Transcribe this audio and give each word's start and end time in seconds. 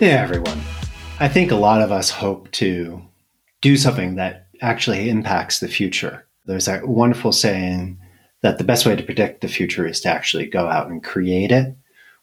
Yeah, 0.00 0.22
everyone. 0.22 0.60
I 1.18 1.26
think 1.26 1.50
a 1.50 1.56
lot 1.56 1.82
of 1.82 1.90
us 1.90 2.08
hope 2.08 2.52
to 2.52 3.02
do 3.60 3.76
something 3.76 4.14
that 4.14 4.46
actually 4.60 5.10
impacts 5.10 5.58
the 5.58 5.66
future. 5.66 6.24
There's 6.46 6.66
that 6.66 6.86
wonderful 6.86 7.32
saying 7.32 7.98
that 8.42 8.58
the 8.58 8.64
best 8.64 8.86
way 8.86 8.94
to 8.94 9.02
predict 9.02 9.40
the 9.40 9.48
future 9.48 9.88
is 9.88 10.00
to 10.02 10.08
actually 10.08 10.46
go 10.46 10.68
out 10.68 10.86
and 10.86 11.02
create 11.02 11.50
it. 11.50 11.76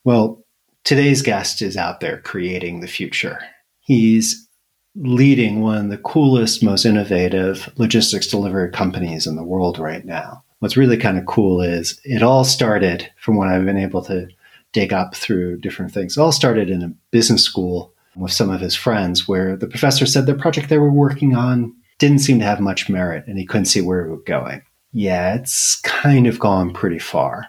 Well, 0.06 0.42
today's 0.86 1.22
guest 1.22 1.62
is 1.62 1.76
out 1.76 2.00
there 2.00 2.22
creating 2.22 2.80
the 2.80 2.88
future. 2.88 3.42
He's 3.82 4.48
leading 4.96 5.60
one 5.60 5.78
of 5.78 5.90
the 5.90 5.98
coolest, 5.98 6.64
most 6.64 6.86
innovative 6.86 7.70
logistics 7.76 8.28
delivery 8.28 8.72
companies 8.72 9.28
in 9.28 9.36
the 9.36 9.44
world 9.44 9.80
right 9.80 10.06
now. 10.06 10.46
What's 10.60 10.78
really 10.78 10.96
kind 10.96 11.18
of 11.18 11.26
cool 11.26 11.60
is 11.60 12.00
it 12.06 12.24
all 12.24 12.46
started 12.46 13.12
from 13.18 13.36
what 13.36 13.50
I've 13.50 13.66
been 13.66 13.78
able 13.78 14.02
to 14.04 14.30
dig 14.76 14.92
up 14.92 15.16
through 15.16 15.58
different 15.58 15.94
things. 15.94 16.18
It 16.18 16.22
all 16.22 16.34
started 16.34 16.70
in 16.70 16.84
a 16.84 16.94
business 17.10 17.42
school 17.42 17.94
with 18.18 18.34
some 18.34 18.50
of 18.50 18.60
his 18.60 18.76
friends 18.76 19.26
where 19.26 19.56
the 19.56 19.68
professor 19.68 20.06
said 20.06 20.26
the 20.26 20.36
project 20.36 20.68
they 20.68 20.78
were 20.78 20.92
working 20.92 21.34
on 21.34 21.74
didn't 21.98 22.20
seem 22.20 22.40
to 22.40 22.46
have 22.46 22.60
much 22.60 22.90
merit 22.90 23.24
and 23.26 23.40
he 23.40 23.46
couldn't 23.46 23.66
see 23.66 23.80
where 23.80 24.06
it 24.06 24.12
was 24.12 24.20
going. 24.28 24.62
Yeah, 24.92 25.36
it's 25.36 25.80
kind 25.82 26.28
of 26.28 26.40
gone 26.40 26.74
pretty 26.74 27.00
far. 27.00 27.48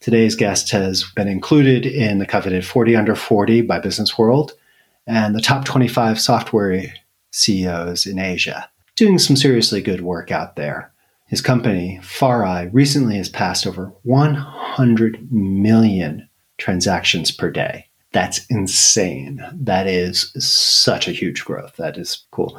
Today's 0.00 0.34
guest 0.34 0.70
has 0.70 1.04
been 1.14 1.28
included 1.28 1.84
in 1.84 2.18
the 2.18 2.26
coveted 2.26 2.64
40 2.64 2.96
under 2.96 3.14
40 3.14 3.60
by 3.60 3.78
Business 3.78 4.16
World 4.16 4.52
and 5.06 5.34
the 5.34 5.42
top 5.42 5.66
25 5.66 6.18
software 6.18 6.94
CEOs 7.30 8.06
in 8.06 8.18
Asia, 8.18 8.70
doing 8.96 9.18
some 9.18 9.36
seriously 9.36 9.82
good 9.82 10.00
work 10.00 10.30
out 10.30 10.56
there. 10.56 10.94
His 11.26 11.42
company, 11.42 12.00
FarEye, 12.02 12.70
recently 12.72 13.18
has 13.18 13.28
passed 13.28 13.66
over 13.66 13.92
100 14.04 15.30
million 15.30 16.26
transactions 16.64 17.30
per 17.30 17.50
day. 17.50 17.86
That's 18.12 18.46
insane. 18.48 19.44
That 19.52 19.86
is 19.86 20.32
such 20.38 21.06
a 21.06 21.12
huge 21.12 21.44
growth. 21.44 21.76
That 21.76 21.98
is 21.98 22.24
cool. 22.30 22.58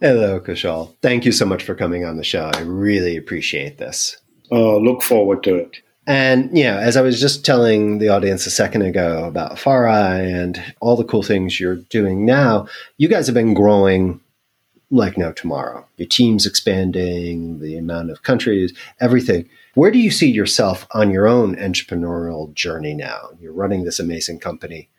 Hello, 0.00 0.40
Kushal. 0.40 0.96
Thank 1.02 1.24
you 1.24 1.30
so 1.30 1.46
much 1.46 1.62
for 1.62 1.76
coming 1.76 2.04
on 2.04 2.16
the 2.16 2.24
show. 2.24 2.50
I 2.52 2.62
really 2.62 3.16
appreciate 3.16 3.78
this. 3.78 4.16
Uh, 4.50 4.76
look 4.78 5.02
forward 5.02 5.44
to 5.44 5.54
it. 5.54 5.76
And, 6.04 6.50
you 6.58 6.64
know, 6.64 6.78
as 6.78 6.96
I 6.96 7.00
was 7.00 7.20
just 7.20 7.44
telling 7.44 7.98
the 7.98 8.08
audience 8.08 8.44
a 8.46 8.50
second 8.50 8.82
ago 8.82 9.24
about 9.24 9.52
FarEye 9.52 10.42
and 10.42 10.74
all 10.80 10.96
the 10.96 11.04
cool 11.04 11.22
things 11.22 11.60
you're 11.60 11.76
doing 11.76 12.26
now, 12.26 12.66
you 12.98 13.06
guys 13.06 13.28
have 13.28 13.34
been 13.34 13.54
growing 13.54 14.18
like 14.92 15.16
no 15.16 15.32
tomorrow. 15.32 15.86
Your 15.96 16.06
team's 16.06 16.46
expanding, 16.46 17.60
the 17.60 17.76
amount 17.76 18.10
of 18.10 18.22
countries, 18.22 18.72
everything. 19.00 19.48
Where 19.74 19.90
do 19.90 19.98
you 19.98 20.10
see 20.10 20.30
yourself 20.30 20.86
on 20.92 21.10
your 21.10 21.26
own 21.26 21.56
entrepreneurial 21.56 22.52
journey 22.52 22.94
now? 22.94 23.30
You're 23.40 23.54
running 23.54 23.84
this 23.84 23.98
amazing 23.98 24.40
company. 24.40 24.90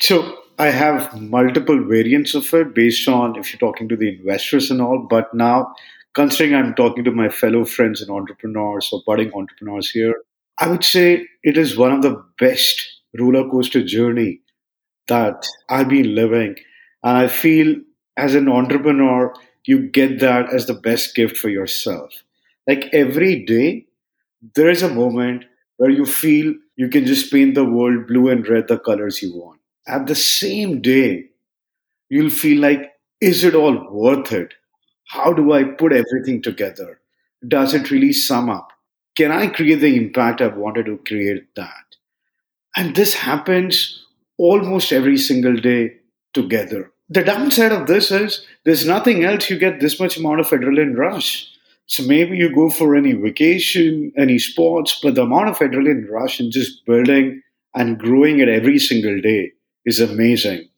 So 0.00 0.38
I 0.58 0.70
have 0.70 1.20
multiple 1.20 1.84
variants 1.84 2.34
of 2.34 2.52
it 2.54 2.74
based 2.74 3.08
on 3.08 3.36
if 3.36 3.52
you're 3.52 3.58
talking 3.58 3.88
to 3.88 3.96
the 3.96 4.16
investors 4.16 4.70
and 4.70 4.80
all. 4.80 5.06
But 5.10 5.34
now, 5.34 5.74
considering 6.14 6.54
I'm 6.54 6.74
talking 6.74 7.02
to 7.04 7.10
my 7.10 7.28
fellow 7.28 7.64
friends 7.64 8.00
and 8.00 8.10
entrepreneurs 8.10 8.90
or 8.92 9.02
budding 9.04 9.32
entrepreneurs 9.34 9.90
here, 9.90 10.14
I 10.58 10.68
would 10.68 10.84
say 10.84 11.26
it 11.42 11.56
is 11.56 11.76
one 11.76 11.92
of 11.92 12.02
the 12.02 12.22
best 12.38 12.80
roller 13.18 13.48
coaster 13.50 13.82
journey 13.82 14.40
that 15.08 15.46
I've 15.68 15.88
been 15.88 16.14
living. 16.14 16.56
And 17.02 17.18
I 17.18 17.26
feel 17.26 17.74
as 18.16 18.34
an 18.34 18.48
entrepreneur, 18.48 19.34
you 19.64 19.88
get 19.88 20.20
that 20.20 20.52
as 20.52 20.66
the 20.66 20.74
best 20.74 21.14
gift 21.14 21.36
for 21.36 21.48
yourself. 21.48 22.22
Like 22.66 22.88
every 22.92 23.44
day, 23.44 23.86
there 24.54 24.70
is 24.70 24.82
a 24.82 24.92
moment 24.94 25.44
where 25.76 25.90
you 25.90 26.06
feel 26.06 26.54
you 26.76 26.88
can 26.88 27.06
just 27.06 27.32
paint 27.32 27.54
the 27.54 27.64
world 27.64 28.06
blue 28.06 28.28
and 28.28 28.46
red 28.48 28.68
the 28.68 28.78
colors 28.78 29.22
you 29.22 29.34
want. 29.36 29.60
At 29.86 30.06
the 30.06 30.14
same 30.14 30.80
day, 30.80 31.30
you'll 32.08 32.30
feel 32.30 32.60
like, 32.60 32.92
is 33.20 33.44
it 33.44 33.54
all 33.54 33.88
worth 33.90 34.32
it? 34.32 34.54
How 35.08 35.32
do 35.32 35.52
I 35.52 35.64
put 35.64 35.92
everything 35.92 36.42
together? 36.42 37.00
Does 37.46 37.74
it 37.74 37.90
really 37.90 38.12
sum 38.12 38.50
up? 38.50 38.70
Can 39.16 39.30
I 39.30 39.48
create 39.48 39.80
the 39.80 39.96
impact 39.96 40.40
I've 40.40 40.56
wanted 40.56 40.86
to 40.86 40.98
create 41.06 41.54
that? 41.56 41.96
And 42.76 42.94
this 42.96 43.14
happens 43.14 44.06
almost 44.38 44.92
every 44.92 45.18
single 45.18 45.56
day 45.56 45.96
together. 46.34 46.92
The 47.08 47.22
downside 47.24 47.72
of 47.72 47.86
this 47.86 48.10
is 48.10 48.46
there's 48.64 48.86
nothing 48.86 49.24
else 49.24 49.50
you 49.50 49.58
get 49.58 49.80
this 49.80 50.00
much 50.00 50.16
amount 50.16 50.40
of 50.40 50.48
adrenaline 50.48 50.96
rush. 50.96 51.48
So 51.86 52.04
maybe 52.04 52.36
you 52.36 52.54
go 52.54 52.70
for 52.70 52.96
any 52.96 53.12
vacation, 53.12 54.12
any 54.16 54.38
sports, 54.38 54.98
but 55.02 55.14
the 55.14 55.22
amount 55.22 55.48
of 55.48 55.58
adrenaline 55.58 56.08
rush 56.08 56.40
and 56.40 56.50
just 56.50 56.86
building 56.86 57.42
and 57.74 57.98
growing 57.98 58.38
it 58.38 58.48
every 58.48 58.78
single 58.78 59.20
day 59.20 59.52
is 59.84 60.00
amazing. 60.00 60.68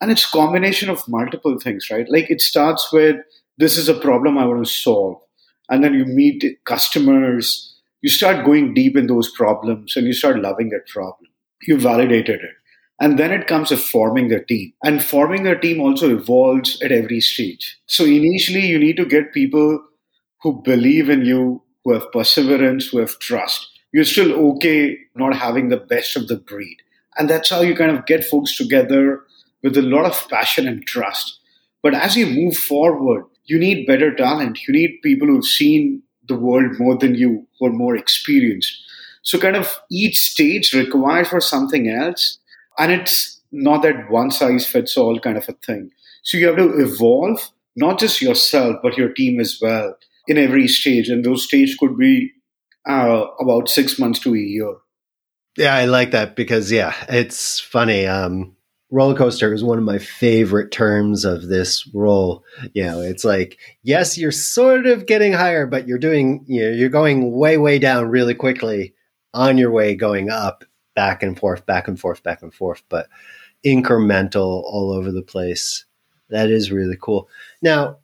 And 0.00 0.10
it's 0.10 0.28
combination 0.28 0.90
of 0.90 1.06
multiple 1.08 1.58
things, 1.58 1.88
right? 1.90 2.06
Like 2.10 2.30
it 2.30 2.40
starts 2.40 2.92
with 2.92 3.16
this 3.58 3.78
is 3.78 3.88
a 3.88 3.94
problem 3.94 4.38
I 4.38 4.46
want 4.46 4.64
to 4.66 4.70
solve. 4.70 5.20
And 5.68 5.82
then 5.82 5.94
you 5.94 6.04
meet 6.04 6.44
customers, 6.64 7.74
you 8.02 8.10
start 8.10 8.44
going 8.44 8.74
deep 8.74 8.96
in 8.96 9.06
those 9.06 9.30
problems 9.30 9.96
and 9.96 10.06
you 10.06 10.12
start 10.12 10.40
loving 10.40 10.70
that 10.70 10.86
problem. 10.88 11.30
You 11.62 11.78
validated 11.78 12.40
it. 12.40 12.50
And 12.98 13.18
then 13.18 13.30
it 13.30 13.46
comes 13.46 13.68
to 13.68 13.76
forming 13.76 14.28
the 14.28 14.40
team. 14.40 14.72
And 14.82 15.04
forming 15.04 15.42
the 15.42 15.54
team 15.54 15.80
also 15.80 16.16
evolves 16.16 16.80
at 16.82 16.92
every 16.92 17.20
stage. 17.20 17.78
So 17.86 18.04
initially, 18.04 18.66
you 18.66 18.78
need 18.78 18.96
to 18.96 19.04
get 19.04 19.34
people 19.34 19.84
who 20.42 20.62
believe 20.62 21.10
in 21.10 21.24
you, 21.24 21.62
who 21.84 21.92
have 21.92 22.10
perseverance, 22.12 22.88
who 22.88 22.98
have 22.98 23.18
trust. 23.18 23.68
You're 23.92 24.04
still 24.04 24.32
okay 24.52 24.98
not 25.14 25.36
having 25.36 25.68
the 25.68 25.76
best 25.76 26.16
of 26.16 26.28
the 26.28 26.36
breed. 26.36 26.78
And 27.18 27.28
that's 27.28 27.50
how 27.50 27.60
you 27.60 27.74
kind 27.74 27.96
of 27.96 28.06
get 28.06 28.24
folks 28.24 28.56
together 28.56 29.22
with 29.62 29.76
a 29.76 29.82
lot 29.82 30.04
of 30.04 30.28
passion 30.28 30.66
and 30.66 30.86
trust. 30.86 31.38
But 31.82 31.94
as 31.94 32.16
you 32.16 32.26
move 32.26 32.56
forward, 32.56 33.24
you 33.44 33.58
need 33.58 33.86
better 33.86 34.14
talent. 34.14 34.66
You 34.66 34.72
need 34.72 35.00
people 35.02 35.28
who've 35.28 35.44
seen 35.44 36.02
the 36.26 36.36
world 36.36 36.78
more 36.78 36.96
than 36.96 37.14
you, 37.14 37.46
who 37.58 37.66
are 37.66 37.72
more 37.72 37.96
experienced. 37.96 38.82
So, 39.22 39.38
kind 39.38 39.56
of 39.56 39.80
each 39.90 40.30
stage 40.30 40.72
requires 40.72 41.28
for 41.28 41.40
something 41.40 41.88
else. 41.88 42.38
And 42.78 42.92
it's 42.92 43.40
not 43.52 43.82
that 43.82 44.10
one 44.10 44.30
size 44.30 44.66
fits 44.66 44.96
all 44.96 45.18
kind 45.20 45.36
of 45.36 45.48
a 45.48 45.52
thing. 45.52 45.90
So, 46.22 46.38
you 46.38 46.46
have 46.48 46.56
to 46.56 46.80
evolve, 46.80 47.50
not 47.76 47.98
just 47.98 48.20
yourself, 48.20 48.76
but 48.82 48.96
your 48.96 49.12
team 49.12 49.40
as 49.40 49.58
well 49.60 49.96
in 50.26 50.38
every 50.38 50.68
stage. 50.68 51.08
And 51.08 51.24
those 51.24 51.44
stages 51.44 51.76
could 51.76 51.96
be 51.96 52.32
uh, 52.86 53.26
about 53.40 53.68
six 53.68 53.98
months 53.98 54.20
to 54.20 54.34
a 54.34 54.38
year. 54.38 54.74
Yeah, 55.56 55.74
I 55.74 55.86
like 55.86 56.10
that 56.10 56.36
because, 56.36 56.70
yeah, 56.70 56.94
it's 57.08 57.58
funny. 57.60 58.06
Um, 58.06 58.56
roller 58.90 59.16
coaster 59.16 59.52
is 59.52 59.64
one 59.64 59.78
of 59.78 59.84
my 59.84 59.98
favorite 59.98 60.70
terms 60.70 61.24
of 61.24 61.48
this 61.48 61.88
role. 61.94 62.44
You 62.74 62.84
know, 62.84 63.00
it's 63.00 63.24
like, 63.24 63.58
yes, 63.82 64.18
you're 64.18 64.32
sort 64.32 64.86
of 64.86 65.06
getting 65.06 65.32
higher, 65.32 65.66
but 65.66 65.88
you're 65.88 65.98
doing, 65.98 66.44
you 66.46 66.62
know, 66.62 66.70
you're 66.70 66.88
going 66.88 67.32
way, 67.32 67.56
way 67.56 67.78
down 67.78 68.08
really 68.08 68.34
quickly 68.34 68.94
on 69.32 69.58
your 69.58 69.70
way 69.70 69.94
going 69.94 70.30
up, 70.30 70.64
back 70.96 71.22
and 71.22 71.38
forth, 71.38 71.64
back 71.66 71.86
and 71.86 72.00
forth, 72.00 72.24
back 72.24 72.42
and 72.42 72.52
forth, 72.52 72.82
but 72.88 73.06
incremental 73.64 74.64
all 74.64 74.92
over 74.92 75.12
the 75.12 75.22
place. 75.22 75.84
That 76.30 76.50
is 76.50 76.72
really 76.72 76.96
cool. 77.00 77.28
Now, 77.62 77.98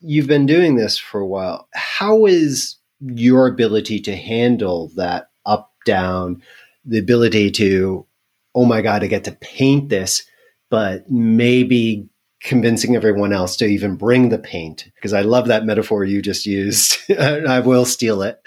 you've 0.00 0.26
been 0.26 0.46
doing 0.46 0.76
this 0.76 0.96
for 0.96 1.20
a 1.20 1.26
while. 1.26 1.68
How 1.74 2.24
is 2.24 2.76
your 3.00 3.46
ability 3.46 4.00
to 4.00 4.16
handle 4.16 4.90
that 4.96 5.30
up, 5.44 5.72
down, 5.84 6.42
the 6.84 6.98
ability 6.98 7.50
to, 7.52 8.06
oh 8.54 8.64
my 8.64 8.80
God, 8.80 9.04
I 9.04 9.08
get 9.08 9.24
to 9.24 9.32
paint 9.32 9.88
this, 9.88 10.24
but 10.70 11.10
maybe 11.10 12.08
convincing 12.40 12.94
everyone 12.94 13.32
else 13.32 13.56
to 13.56 13.66
even 13.66 13.96
bring 13.96 14.28
the 14.28 14.38
paint? 14.38 14.90
Because 14.94 15.12
I 15.12 15.22
love 15.22 15.48
that 15.48 15.66
metaphor 15.66 16.04
you 16.04 16.22
just 16.22 16.46
used. 16.46 16.98
I 17.18 17.60
will 17.60 17.84
steal 17.84 18.22
it. 18.22 18.40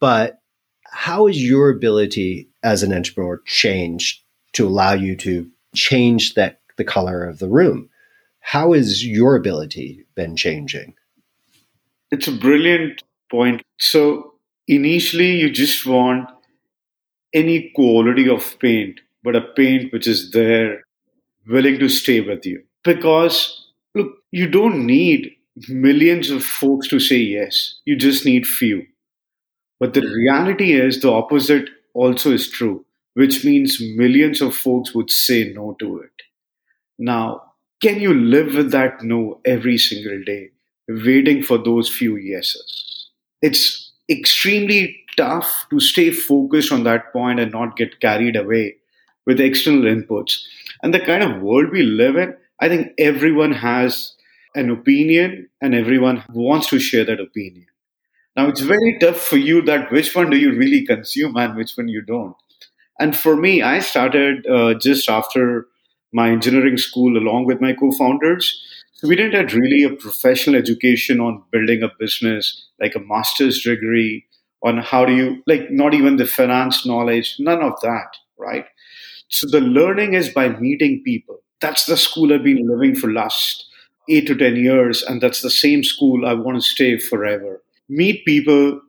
But 0.00 0.38
how 0.90 1.26
is 1.26 1.42
your 1.42 1.70
ability 1.70 2.48
as 2.68 2.82
an 2.82 2.92
entrepreneur 2.92 3.42
change 3.46 4.24
to 4.52 4.66
allow 4.66 4.92
you 4.92 5.16
to 5.16 5.48
change 5.74 6.34
that 6.34 6.60
the 6.76 6.84
color 6.84 7.24
of 7.24 7.38
the 7.38 7.48
room? 7.48 7.88
How 8.40 8.72
has 8.72 9.04
your 9.04 9.36
ability 9.36 10.04
been 10.14 10.36
changing? 10.36 10.94
It's 12.10 12.28
a 12.28 12.32
brilliant 12.32 13.02
point. 13.30 13.62
So 13.78 14.34
initially, 14.66 15.36
you 15.36 15.50
just 15.50 15.84
want 15.84 16.30
any 17.34 17.70
quality 17.74 18.28
of 18.28 18.58
paint 18.58 19.00
but 19.22 19.36
a 19.36 19.40
paint 19.40 19.92
which 19.92 20.06
is 20.06 20.30
there, 20.30 20.84
willing 21.46 21.78
to 21.78 21.88
stay 21.88 22.20
with 22.20 22.46
you. 22.46 22.62
Because, 22.84 23.72
look, 23.94 24.12
you 24.30 24.48
don't 24.48 24.86
need 24.86 25.32
millions 25.68 26.30
of 26.30 26.44
folks 26.44 26.88
to 26.88 27.00
say 27.00 27.16
yes, 27.16 27.78
you 27.84 27.96
just 27.96 28.24
need 28.24 28.46
few. 28.46 28.86
But 29.80 29.94
the 29.94 30.00
reality 30.00 30.72
is 30.72 31.00
the 31.00 31.12
opposite 31.12 31.68
also 31.98 32.32
is 32.32 32.48
true, 32.48 32.84
which 33.14 33.44
means 33.44 33.80
millions 33.96 34.40
of 34.40 34.54
folks 34.54 34.94
would 34.94 35.10
say 35.10 35.52
no 35.52 35.76
to 35.80 35.98
it. 36.00 36.22
Now, 36.98 37.42
can 37.82 38.00
you 38.00 38.14
live 38.14 38.54
with 38.54 38.70
that 38.72 39.02
no 39.02 39.40
every 39.44 39.78
single 39.78 40.22
day, 40.24 40.50
waiting 40.88 41.42
for 41.42 41.58
those 41.58 41.88
few 41.88 42.16
yeses? 42.16 43.10
It's 43.42 43.92
extremely 44.10 44.96
tough 45.16 45.66
to 45.70 45.80
stay 45.80 46.10
focused 46.10 46.72
on 46.72 46.84
that 46.84 47.12
point 47.12 47.40
and 47.40 47.52
not 47.52 47.76
get 47.76 48.00
carried 48.00 48.36
away 48.36 48.76
with 49.26 49.40
external 49.40 49.82
inputs. 49.82 50.38
And 50.82 50.94
the 50.94 51.00
kind 51.00 51.22
of 51.22 51.42
world 51.42 51.70
we 51.70 51.82
live 51.82 52.16
in, 52.16 52.34
I 52.60 52.68
think 52.68 52.92
everyone 52.98 53.52
has 53.52 54.14
an 54.54 54.70
opinion 54.70 55.48
and 55.60 55.74
everyone 55.74 56.24
wants 56.32 56.68
to 56.70 56.78
share 56.78 57.04
that 57.04 57.20
opinion. 57.20 57.66
Now, 58.38 58.48
it's 58.48 58.60
very 58.60 58.96
tough 59.00 59.20
for 59.20 59.36
you 59.36 59.62
that 59.62 59.90
which 59.90 60.14
one 60.14 60.30
do 60.30 60.38
you 60.38 60.52
really 60.54 60.86
consume 60.86 61.36
and 61.36 61.56
which 61.56 61.72
one 61.76 61.88
you 61.88 62.02
don't. 62.02 62.36
And 63.00 63.16
for 63.16 63.36
me, 63.36 63.62
I 63.62 63.80
started 63.80 64.46
uh, 64.46 64.74
just 64.74 65.10
after 65.10 65.66
my 66.12 66.30
engineering 66.30 66.76
school 66.76 67.18
along 67.18 67.46
with 67.46 67.60
my 67.60 67.72
co-founders. 67.72 68.62
We 69.02 69.16
didn't 69.16 69.34
have 69.34 69.54
really 69.60 69.82
a 69.82 69.96
professional 69.96 70.54
education 70.54 71.18
on 71.20 71.42
building 71.50 71.82
a 71.82 71.90
business, 71.98 72.68
like 72.80 72.94
a 72.94 73.00
master's 73.00 73.60
degree 73.62 74.26
on 74.62 74.78
how 74.78 75.04
do 75.04 75.16
you 75.16 75.42
like 75.48 75.72
not 75.72 75.94
even 75.94 76.16
the 76.16 76.26
finance 76.26 76.86
knowledge, 76.86 77.36
none 77.40 77.62
of 77.62 77.80
that, 77.82 78.18
right? 78.38 78.66
So 79.28 79.48
the 79.48 79.60
learning 79.60 80.14
is 80.14 80.30
by 80.30 80.50
meeting 80.50 81.02
people. 81.04 81.40
That's 81.60 81.86
the 81.86 81.96
school 81.96 82.32
I've 82.32 82.44
been 82.44 82.68
living 82.68 82.94
for 82.96 83.12
last 83.12 83.66
eight 84.08 84.28
to 84.28 84.36
ten 84.36 84.56
years, 84.56 85.02
and 85.02 85.20
that's 85.20 85.42
the 85.42 85.50
same 85.50 85.84
school 85.84 86.26
I 86.26 86.34
want 86.34 86.56
to 86.56 86.62
stay 86.62 86.98
forever. 86.98 87.62
Meet 87.88 88.24
people, 88.24 88.80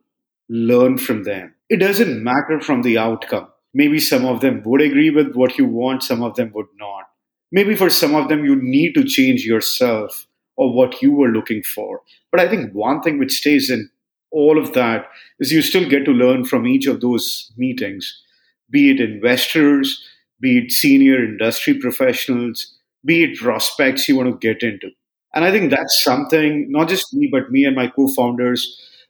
learn 0.48 0.98
from 0.98 1.24
them. 1.24 1.54
It 1.68 1.76
doesn't 1.76 2.22
matter 2.22 2.60
from 2.60 2.82
the 2.82 2.98
outcome. 2.98 3.48
Maybe 3.72 4.00
some 4.00 4.24
of 4.24 4.40
them 4.40 4.62
would 4.64 4.80
agree 4.80 5.10
with 5.10 5.34
what 5.34 5.56
you 5.56 5.64
want, 5.66 6.02
some 6.02 6.22
of 6.22 6.34
them 6.34 6.50
would 6.54 6.66
not 6.76 7.04
maybe 7.52 7.74
for 7.74 7.90
some 7.90 8.14
of 8.14 8.28
them 8.28 8.44
you 8.44 8.56
need 8.56 8.94
to 8.94 9.04
change 9.04 9.44
yourself 9.44 10.26
or 10.56 10.72
what 10.72 11.00
you 11.02 11.12
were 11.12 11.28
looking 11.28 11.62
for 11.62 12.00
but 12.30 12.40
i 12.40 12.48
think 12.48 12.72
one 12.72 13.00
thing 13.02 13.18
which 13.18 13.38
stays 13.38 13.70
in 13.70 13.88
all 14.30 14.58
of 14.58 14.72
that 14.74 15.06
is 15.40 15.50
you 15.50 15.62
still 15.62 15.88
get 15.88 16.04
to 16.04 16.12
learn 16.12 16.44
from 16.44 16.66
each 16.66 16.86
of 16.86 17.00
those 17.00 17.52
meetings 17.56 18.22
be 18.70 18.90
it 18.90 19.00
investors 19.00 20.04
be 20.40 20.58
it 20.58 20.70
senior 20.70 21.24
industry 21.24 21.74
professionals 21.74 22.76
be 23.04 23.24
it 23.24 23.38
prospects 23.38 24.08
you 24.08 24.16
want 24.16 24.30
to 24.30 24.46
get 24.46 24.62
into 24.62 24.90
and 25.34 25.44
i 25.44 25.50
think 25.50 25.70
that's 25.70 26.02
something 26.02 26.66
not 26.70 26.88
just 26.88 27.12
me 27.14 27.28
but 27.30 27.50
me 27.50 27.64
and 27.64 27.76
my 27.76 27.86
co-founders 27.88 28.64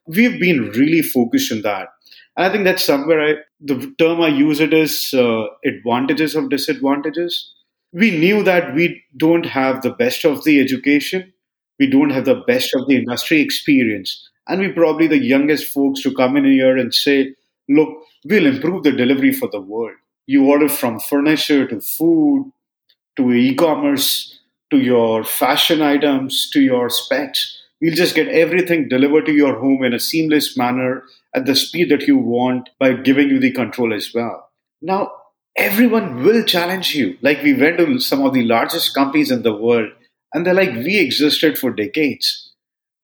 we've 0.07 0.41
been 0.41 0.71
really 0.71 1.03
focused 1.03 1.53
on 1.53 1.63
that. 1.63 1.89
And 2.37 2.47
i 2.47 2.51
think 2.51 2.65
that's 2.65 2.85
somewhere 2.85 3.21
i 3.23 3.35
the 3.61 3.95
term 3.99 4.21
i 4.21 4.29
use 4.29 4.61
it 4.61 4.73
is 4.73 5.15
uh, 5.15 5.45
advantages 5.65 6.35
of 6.35 6.49
disadvantages. 6.51 7.53
We 7.93 8.11
knew 8.17 8.43
that 8.45 8.75
we 8.75 9.03
don't 9.17 9.47
have 9.47 9.83
the 9.83 9.91
best 9.91 10.25
of 10.25 10.45
the 10.45 10.61
education, 10.61 11.33
we 11.79 11.87
don't 11.89 12.11
have 12.11 12.25
the 12.25 12.37
best 12.47 12.75
of 12.75 12.87
the 12.87 12.97
industry 12.97 13.41
experience, 13.41 14.29
and 14.49 14.61
we're 14.61 14.73
probably 14.73 15.07
the 15.09 15.19
youngest 15.19 15.73
folks 15.73 16.03
to 16.03 16.15
come 16.15 16.37
in 16.37 16.45
here 16.45 16.77
and 16.77 16.95
say, 16.95 17.35
look, 17.69 17.89
we'll 18.25 18.47
improve 18.47 18.85
the 18.85 18.93
delivery 18.93 19.33
for 19.33 19.49
the 19.51 19.61
world. 19.61 19.97
You 20.27 20.47
order 20.47 20.69
from 20.69 21.01
furniture 21.01 21.67
to 21.67 21.81
food 21.81 22.53
to 23.17 23.33
e-commerce 23.33 24.40
to 24.71 24.79
your 24.79 25.25
fashion 25.25 25.83
items 25.83 26.49
to 26.51 26.61
your 26.61 26.89
specs. 26.91 27.59
We'll 27.81 27.95
just 27.95 28.15
get 28.15 28.29
everything 28.29 28.89
delivered 28.89 29.27
to 29.27 29.33
your 29.33 29.59
home 29.59 29.85
in 29.85 29.95
a 29.95 30.01
seamless 30.01 30.57
manner 30.57 31.05
at 31.35 31.47
the 31.47 31.57
speed 31.57 31.91
that 31.91 32.07
you 32.07 32.19
want 32.19 32.71
by 32.79 32.93
giving 32.93 33.29
you 33.29 33.39
the 33.39 33.53
control 33.53 33.95
as 33.95 34.13
well. 34.15 34.51
Now, 34.83 35.13
everyone 35.57 36.23
will 36.23 36.45
challenge 36.45 36.95
you. 36.95 37.17
Like 37.23 37.43
we 37.43 37.55
went 37.55 37.79
to 37.79 37.99
some 38.01 38.23
of 38.23 38.35
the 38.35 38.45
largest 38.45 38.95
companies 38.95 39.31
in 39.31 39.43
the 39.43 39.57
world, 39.57 39.91
and 40.33 40.47
they're 40.47 40.55
like, 40.55 40.75
we 40.75 40.99
existed 40.99 41.59
for 41.59 41.71
decades. 41.71 42.53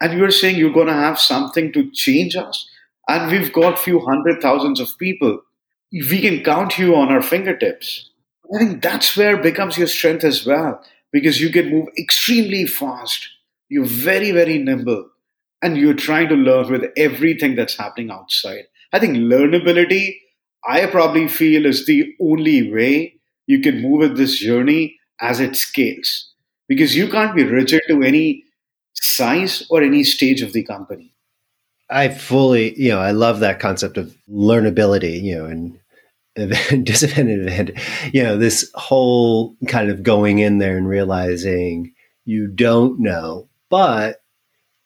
And 0.01 0.19
you're 0.19 0.31
saying 0.31 0.57
you're 0.57 0.73
going 0.73 0.89
to 0.89 0.93
have 0.93 1.19
something 1.19 1.73
to 1.73 1.91
change 1.91 2.37
us? 2.37 2.69
And 3.09 3.31
we've 3.31 3.53
got 3.53 3.79
few 3.79 4.01
hundred 4.01 4.43
thousands 4.43 4.79
of 4.79 4.99
people. 4.99 5.41
We 5.93 6.21
can 6.21 6.43
count 6.43 6.79
you 6.79 6.95
on 6.97 7.09
our 7.09 7.23
fingertips. 7.23 8.11
I 8.55 8.59
think 8.59 8.83
that's 8.83 9.17
where 9.17 9.37
becomes 9.37 9.79
your 9.79 9.87
strength 9.87 10.25
as 10.25 10.47
well, 10.47 10.85
because 11.17 11.41
you 11.41 11.49
can 11.49 11.71
move 11.71 11.89
extremely 11.97 12.67
fast. 12.67 13.27
You're 13.71 13.87
very, 13.87 14.33
very 14.33 14.59
nimble, 14.59 15.09
and 15.63 15.79
you're 15.79 15.95
trying 15.95 16.29
to 16.29 16.35
learn 16.35 16.71
with 16.71 16.85
everything 16.95 17.55
that's 17.55 17.79
happening 17.79 18.11
outside. 18.11 18.65
I 18.93 18.99
think 18.99 19.17
learnability 19.17 20.17
I 20.69 20.85
probably 20.85 21.27
feel 21.27 21.65
is 21.65 21.87
the 21.87 22.15
only 22.21 22.71
way 22.71 23.15
you 23.47 23.61
can 23.61 23.81
move 23.81 24.01
with 24.01 24.19
this 24.19 24.39
journey 24.39 24.99
as 25.19 25.41
it 25.41 25.57
scales. 25.57 26.33
Because 26.69 26.95
you 26.95 27.09
can't 27.09 27.35
be 27.35 27.45
rigid 27.45 27.81
to 27.89 28.03
any 28.03 28.45
size 28.93 29.65
or 29.71 29.83
any 29.83 30.05
stage 30.05 30.43
of 30.43 30.53
the 30.53 30.65
company. 30.65 31.15
I 31.89 32.09
fully, 32.11 32.79
you 32.79 32.91
know, 32.91 33.01
I 33.01 33.13
love 33.13 33.41
that 33.41 33.61
concept 33.61 33.97
of 33.97 34.15
learnability, 34.29 35.23
you 35.23 35.39
know, 35.39 35.47
and 35.47 35.79
and 36.37 37.73
you 38.13 38.23
know 38.23 38.37
this 38.37 38.71
whole 38.75 39.57
kind 39.69 39.91
of 39.91 40.03
going 40.03 40.39
in 40.39 40.59
there 40.59 40.77
and 40.77 40.89
realizing 40.89 41.93
you 42.25 42.47
don't 42.47 43.01
know 43.01 43.49
but 43.69 44.23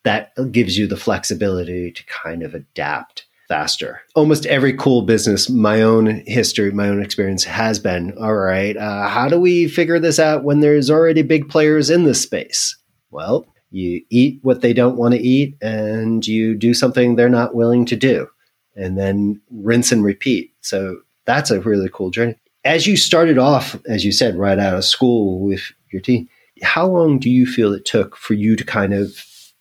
that 0.04 0.32
gives 0.50 0.78
you 0.78 0.86
the 0.86 0.96
flexibility 0.96 1.92
to 1.92 2.04
kind 2.06 2.42
of 2.42 2.54
adapt 2.54 3.26
faster. 3.50 4.00
Almost 4.14 4.46
every 4.46 4.72
cool 4.72 5.02
business, 5.02 5.50
my 5.50 5.82
own 5.82 6.22
history, 6.26 6.70
my 6.70 6.88
own 6.88 7.02
experience 7.02 7.42
has 7.44 7.80
been 7.80 8.16
all 8.16 8.36
right, 8.36 8.76
uh, 8.76 9.08
how 9.08 9.28
do 9.28 9.40
we 9.40 9.66
figure 9.66 9.98
this 9.98 10.20
out 10.20 10.44
when 10.44 10.60
there's 10.60 10.88
already 10.88 11.22
big 11.22 11.48
players 11.48 11.90
in 11.90 12.04
this 12.04 12.22
space? 12.22 12.76
Well, 13.10 13.44
you 13.72 14.02
eat 14.08 14.38
what 14.42 14.60
they 14.60 14.72
don't 14.72 14.96
want 14.96 15.14
to 15.14 15.20
eat 15.20 15.56
and 15.60 16.24
you 16.24 16.54
do 16.54 16.72
something 16.72 17.16
they're 17.16 17.28
not 17.28 17.54
willing 17.54 17.84
to 17.86 17.96
do, 17.96 18.28
and 18.76 18.96
then 18.96 19.40
rinse 19.50 19.90
and 19.90 20.04
repeat. 20.04 20.54
So 20.60 21.00
that's 21.30 21.50
a 21.52 21.60
really 21.60 21.88
cool 21.92 22.10
journey. 22.10 22.34
As 22.64 22.86
you 22.86 22.96
started 22.96 23.38
off, 23.38 23.78
as 23.86 24.04
you 24.04 24.12
said, 24.12 24.36
right 24.36 24.58
out 24.58 24.74
of 24.74 24.84
school 24.84 25.40
with 25.40 25.62
your 25.92 26.02
team, 26.02 26.28
how 26.62 26.86
long 26.86 27.18
do 27.18 27.30
you 27.30 27.46
feel 27.46 27.72
it 27.72 27.84
took 27.84 28.16
for 28.16 28.34
you 28.34 28.56
to 28.56 28.64
kind 28.64 28.92
of 28.92 29.14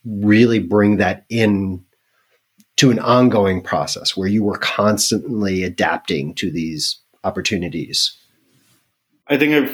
really 0.03 0.59
bring 0.59 0.97
that 0.97 1.25
in 1.29 1.83
to 2.77 2.89
an 2.91 2.99
ongoing 2.99 3.61
process 3.61 4.17
where 4.17 4.27
you 4.27 4.43
were 4.43 4.57
constantly 4.57 5.63
adapting 5.63 6.33
to 6.35 6.51
these 6.51 6.97
opportunities? 7.23 8.17
I 9.27 9.37
think 9.37 9.53
I 9.53 9.73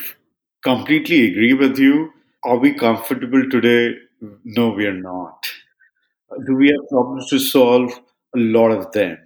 completely 0.64 1.32
agree 1.32 1.54
with 1.54 1.80
you. 1.80 2.12
Are 2.44 2.58
we 2.58 2.74
comfortable 2.74 3.50
today? 3.50 3.96
No, 4.44 4.70
we 4.70 4.86
are 4.86 4.94
not. 4.94 5.48
Do 6.46 6.56
we 6.56 6.68
have 6.68 6.90
problems 6.90 7.30
to 7.30 7.40
solve? 7.40 7.92
A 8.36 8.40
lot 8.40 8.72
of 8.72 8.92
them. 8.92 9.18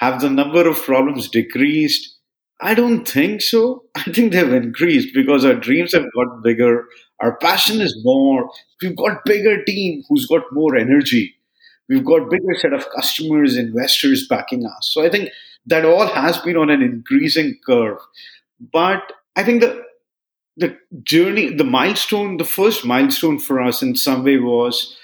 Have 0.00 0.20
the 0.20 0.30
number 0.30 0.68
of 0.68 0.82
problems 0.82 1.28
decreased? 1.28 2.18
I 2.60 2.74
don't 2.74 3.06
think 3.08 3.40
so. 3.40 3.84
I 3.94 4.04
think 4.12 4.32
they've 4.32 4.52
increased 4.52 5.14
because 5.14 5.44
our 5.44 5.54
dreams 5.54 5.92
have 5.94 6.06
got 6.14 6.42
bigger. 6.42 6.86
Our 7.20 7.36
passion 7.36 7.80
is 7.80 7.98
more. 8.04 8.50
We've 8.82 8.96
got 8.96 9.24
bigger 9.24 9.62
team 9.64 10.02
who's 10.08 10.26
got 10.26 10.42
more 10.52 10.76
energy 10.76 11.36
we've 11.90 12.04
got 12.04 12.30
bigger 12.30 12.54
set 12.56 12.72
of 12.72 12.88
customers 12.96 13.56
investors 13.56 14.26
backing 14.26 14.64
us 14.64 14.90
so 14.92 15.04
i 15.04 15.10
think 15.10 15.28
that 15.66 15.84
all 15.84 16.06
has 16.06 16.38
been 16.38 16.56
on 16.56 16.70
an 16.70 16.80
increasing 16.80 17.58
curve 17.66 17.98
but 18.72 19.12
i 19.36 19.42
think 19.42 19.60
the 19.60 19.82
the 20.56 20.76
journey 21.02 21.52
the 21.54 21.64
milestone 21.64 22.36
the 22.38 22.44
first 22.44 22.84
milestone 22.84 23.38
for 23.38 23.60
us 23.60 23.82
in 23.82 23.94
some 23.94 24.24
way 24.24 24.38
was 24.38 24.96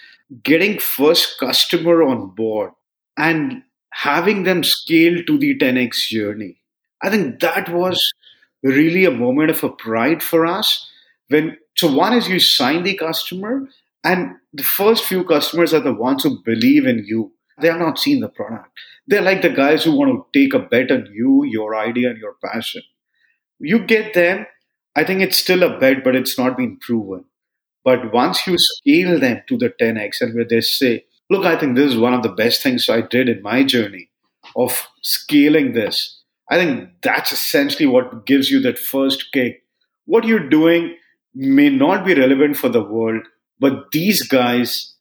getting 0.42 0.78
first 0.78 1.38
customer 1.38 2.02
on 2.02 2.28
board 2.34 2.70
and 3.18 3.62
having 4.02 4.42
them 4.44 4.62
scale 4.64 5.22
to 5.24 5.38
the 5.38 5.56
10x 5.58 6.08
journey 6.08 6.56
i 7.02 7.10
think 7.10 7.40
that 7.40 7.68
was 7.72 8.12
really 8.62 9.04
a 9.04 9.10
moment 9.10 9.50
of 9.50 9.62
a 9.64 9.68
pride 9.68 10.22
for 10.22 10.46
us 10.46 10.90
when 11.28 11.56
so 11.76 11.92
one 11.92 12.14
is 12.14 12.28
you 12.28 12.40
sign 12.40 12.82
the 12.82 12.96
customer 12.96 13.68
and 14.06 14.36
the 14.52 14.62
first 14.62 15.04
few 15.04 15.24
customers 15.24 15.74
are 15.74 15.80
the 15.80 15.92
ones 15.92 16.22
who 16.22 16.40
believe 16.44 16.86
in 16.86 17.04
you. 17.04 17.32
They 17.60 17.70
are 17.70 17.78
not 17.78 17.98
seeing 17.98 18.20
the 18.20 18.28
product. 18.28 18.70
They're 19.08 19.20
like 19.20 19.42
the 19.42 19.50
guys 19.50 19.82
who 19.82 19.96
want 19.96 20.12
to 20.12 20.38
take 20.38 20.54
a 20.54 20.60
bet 20.60 20.92
on 20.92 21.08
you, 21.12 21.44
your 21.44 21.74
idea, 21.74 22.10
and 22.10 22.18
your 22.18 22.36
passion. 22.44 22.82
You 23.58 23.80
get 23.80 24.14
them. 24.14 24.46
I 24.94 25.02
think 25.02 25.22
it's 25.22 25.38
still 25.38 25.64
a 25.64 25.76
bet, 25.78 26.04
but 26.04 26.14
it's 26.14 26.38
not 26.38 26.56
been 26.56 26.78
proven. 26.78 27.24
But 27.84 28.12
once 28.12 28.46
you 28.46 28.54
scale 28.58 29.18
them 29.18 29.42
to 29.48 29.58
the 29.58 29.70
10x 29.70 30.20
and 30.20 30.34
where 30.36 30.44
they 30.44 30.60
say, 30.60 31.04
look, 31.30 31.44
I 31.44 31.58
think 31.58 31.76
this 31.76 31.92
is 31.92 31.98
one 31.98 32.14
of 32.14 32.22
the 32.22 32.28
best 32.30 32.62
things 32.62 32.88
I 32.88 33.00
did 33.00 33.28
in 33.28 33.42
my 33.42 33.64
journey 33.64 34.10
of 34.54 34.86
scaling 35.02 35.72
this. 35.72 36.20
I 36.50 36.56
think 36.56 36.90
that's 37.02 37.32
essentially 37.32 37.86
what 37.86 38.26
gives 38.26 38.50
you 38.50 38.60
that 38.60 38.78
first 38.78 39.32
kick. 39.32 39.64
What 40.04 40.24
you're 40.24 40.48
doing 40.48 40.96
may 41.34 41.68
not 41.68 42.04
be 42.04 42.14
relevant 42.14 42.56
for 42.56 42.68
the 42.68 42.82
world, 42.82 43.22
but 43.58 43.90
these 43.90 44.26
guys, 44.26 44.94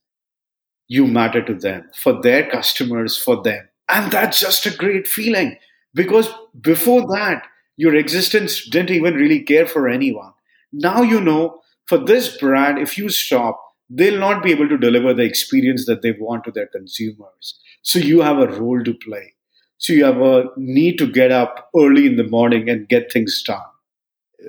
you 0.88 1.06
matter 1.06 1.44
to 1.44 1.54
them, 1.54 1.90
for 1.96 2.20
their 2.22 2.50
customers, 2.50 3.18
for 3.18 3.42
them. 3.42 3.68
And 3.90 4.12
that's 4.12 4.40
just 4.40 4.66
a 4.66 4.76
great 4.76 5.08
feeling 5.08 5.58
because 5.94 6.30
before 6.60 7.02
that, 7.16 7.44
your 7.78 7.96
existence 7.96 8.68
didn't 8.68 8.92
even 8.92 9.14
really 9.16 9.42
care 9.42 9.68
for 9.68 9.88
anyone. 9.88 10.34
Now 10.72 11.02
you 11.02 11.22
know 11.22 11.62
for 11.86 11.98
this 11.98 12.38
brand, 12.38 12.80
if 12.80 12.98
you 12.98 13.10
stop, 13.10 13.62
they'll 13.90 14.20
not 14.20 14.44
be 14.44 14.52
able 14.52 14.68
to 14.70 14.78
deliver 14.78 15.14
the 15.14 15.24
experience 15.24 15.86
that 15.86 16.02
they 16.02 16.14
want 16.20 16.44
to 16.46 16.52
their 16.52 16.68
consumers. 16.68 17.60
So 17.82 18.00
you 18.00 18.22
have 18.22 18.40
a 18.40 18.48
role 18.48 18.84
to 18.84 18.94
play. 18.94 19.34
So 19.78 19.94
you 19.94 20.06
have 20.06 20.22
a 20.22 20.46
need 20.58 20.98
to 20.98 21.08
get 21.08 21.32
up 21.32 21.70
early 21.78 22.06
in 22.06 22.16
the 22.16 22.28
morning 22.28 22.70
and 22.70 22.88
get 22.88 23.12
things 23.12 23.44
done. 23.46 23.60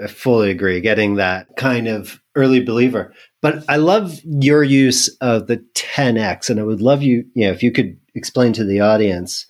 I 0.02 0.06
fully 0.08 0.50
agree. 0.50 0.80
Getting 0.80 1.16
that 1.16 1.48
kind 1.56 1.88
of 1.88 2.20
early 2.34 2.62
believer. 2.62 3.12
But 3.42 3.64
I 3.68 3.76
love 3.76 4.20
your 4.24 4.62
use 4.62 5.08
of 5.20 5.46
the 5.46 5.64
10x, 5.74 6.50
and 6.50 6.60
I 6.60 6.64
would 6.64 6.82
love 6.82 7.02
you, 7.02 7.24
you 7.34 7.46
know, 7.46 7.52
if 7.52 7.62
you 7.62 7.72
could 7.72 7.98
explain 8.14 8.52
to 8.54 8.64
the 8.64 8.80
audience 8.80 9.46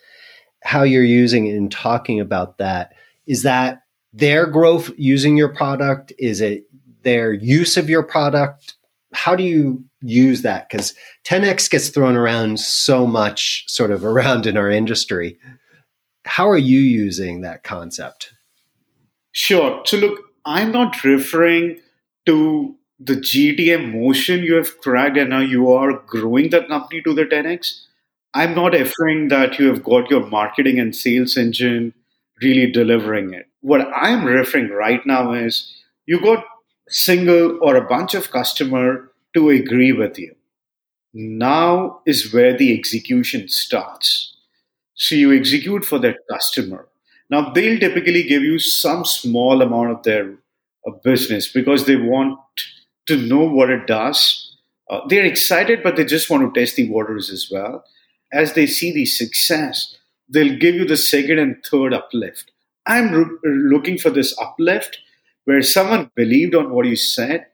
how 0.62 0.83
you're 0.83 1.05
using 1.05 1.47
it 1.47 1.55
in 1.55 1.69
talking 1.69 2.21
about 2.21 2.59
that. 2.59 2.93
Is 3.26 3.43
that 3.43 3.83
their 4.12 4.47
growth 4.47 4.90
using 4.97 5.37
your 5.37 5.49
product? 5.49 6.12
Is 6.19 6.40
it 6.40 6.64
their 7.02 7.33
use 7.33 7.76
of 7.76 7.90
your 7.90 8.02
product? 8.02 8.75
How 9.16 9.35
do 9.35 9.42
you 9.42 9.85
use 10.02 10.42
that? 10.42 10.68
Because 10.68 10.94
10x 11.25 11.70
gets 11.70 11.88
thrown 11.88 12.16
around 12.16 12.61
so 12.61 13.06
much, 13.06 13.64
sort 13.66 13.90
of 13.90 14.04
around 14.04 14.46
in 14.46 14.56
our 14.56 14.70
industry. 14.70 15.38
How 16.25 16.49
are 16.49 16.58
you 16.58 16.80
using 16.80 17.40
that 17.40 17.64
concept? 17.64 18.35
Sure. 19.32 19.82
So, 19.87 19.96
look, 19.96 20.20
I'm 20.44 20.70
not 20.70 21.02
referring 21.02 21.80
to 22.26 22.76
the 22.99 23.14
GTM 23.14 23.92
motion 23.92 24.42
you 24.42 24.54
have 24.54 24.78
cracked 24.80 25.16
and 25.16 25.30
now 25.30 25.40
you 25.40 25.70
are 25.73 25.99
growing 26.06 26.50
the 26.50 26.62
company 26.62 27.02
to 27.02 27.14
the 27.14 27.25
10x. 27.25 27.82
I'm 28.35 28.54
not 28.54 28.73
referring 28.73 29.28
that 29.28 29.58
you 29.58 29.68
have 29.68 29.82
got 29.82 30.11
your 30.11 30.26
marketing 30.26 30.78
and 30.78 30.94
sales 30.94 31.37
engine 31.37 31.94
really 32.42 32.70
delivering 32.70 33.32
it. 33.32 33.49
What 33.61 33.80
I'm 33.94 34.25
referring 34.25 34.68
right 34.68 35.00
now 35.06 35.32
is 35.32 35.75
you 36.06 36.20
got 36.20 36.44
single 36.88 37.59
or 37.62 37.76
a 37.76 37.88
bunch 37.88 38.14
of 38.14 38.31
customer 38.31 39.11
to 39.35 39.50
agree 39.50 39.93
with 39.93 40.19
you. 40.19 40.35
Now 41.12 42.00
is 42.07 42.33
where 42.33 42.57
the 42.57 42.76
execution 42.76 43.49
starts. 43.49 44.35
So 44.95 45.14
you 45.14 45.35
execute 45.35 45.85
for 45.85 45.99
that 46.00 46.19
customer. 46.31 46.88
Now 47.31 47.50
they'll 47.50 47.78
typically 47.78 48.23
give 48.23 48.43
you 48.43 48.59
some 48.59 49.05
small 49.05 49.62
amount 49.62 49.90
of 49.90 50.02
their 50.02 50.35
uh, 50.87 50.93
business 51.02 51.50
because 51.50 51.87
they 51.87 51.97
want 51.97 52.38
to 53.07 53.16
know 53.16 53.45
what 53.45 53.71
it 53.71 53.87
does. 53.87 54.57
Uh, 54.88 55.00
they're 55.09 55.25
excited, 55.25 55.83
but 55.83 55.97
they 55.97 56.05
just 56.05 56.31
want 56.31 56.55
to 56.55 56.61
test 56.61 56.76
the 56.76 56.88
waters 56.88 57.31
as 57.31 57.49
well. 57.50 57.85
As 58.33 58.52
they 58.52 58.66
see 58.66 58.93
the 58.93 59.07
success, 59.07 59.97
they'll 60.28 60.57
give 60.59 60.75
you 60.75 60.85
the 60.85 60.97
second 60.97 61.38
and 61.38 61.57
third 61.64 61.93
uplift. 61.93 62.52
I'm 62.87 63.12
re- 63.12 63.38
looking 63.45 63.99
for 63.99 64.11
this 64.11 64.37
uplift 64.38 64.99
where 65.47 65.62
someone 65.62 66.11
believed 66.15 66.55
on 66.55 66.71
what 66.71 66.87
you 66.87 66.97
said 66.97 67.47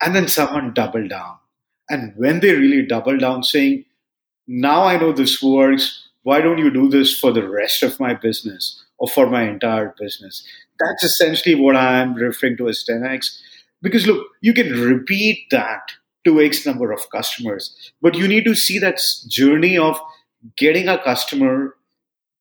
and 0.00 0.14
then 0.14 0.28
someone 0.28 0.72
doubled 0.72 1.08
down. 1.08 1.38
And 1.88 2.12
when 2.14 2.40
they 2.40 2.54
really 2.54 2.86
doubled 2.86 3.20
down, 3.20 3.42
saying, 3.42 3.86
Now 4.46 4.84
I 4.84 4.98
know 4.98 5.12
this 5.12 5.42
works, 5.42 6.08
why 6.22 6.42
don't 6.42 6.58
you 6.58 6.70
do 6.70 6.88
this 6.88 7.18
for 7.18 7.32
the 7.32 7.48
rest 7.48 7.82
of 7.82 7.98
my 7.98 8.14
business 8.14 8.84
or 8.98 9.08
for 9.08 9.28
my 9.28 9.48
entire 9.48 9.94
business? 9.98 10.46
That's 10.78 11.02
essentially 11.02 11.54
what 11.54 11.76
I'm 11.76 12.14
referring 12.14 12.58
to 12.58 12.68
as 12.68 12.84
10x. 12.88 13.40
Because 13.82 14.06
look, 14.06 14.26
you 14.42 14.52
can 14.52 14.70
repeat 14.72 15.46
that 15.50 15.92
to 16.24 16.40
X 16.42 16.66
number 16.66 16.92
of 16.92 17.08
customers, 17.10 17.74
but 18.02 18.14
you 18.14 18.28
need 18.28 18.44
to 18.44 18.54
see 18.54 18.78
that 18.78 19.00
journey 19.28 19.78
of 19.78 19.98
getting 20.58 20.88
a 20.88 21.02
customer, 21.02 21.76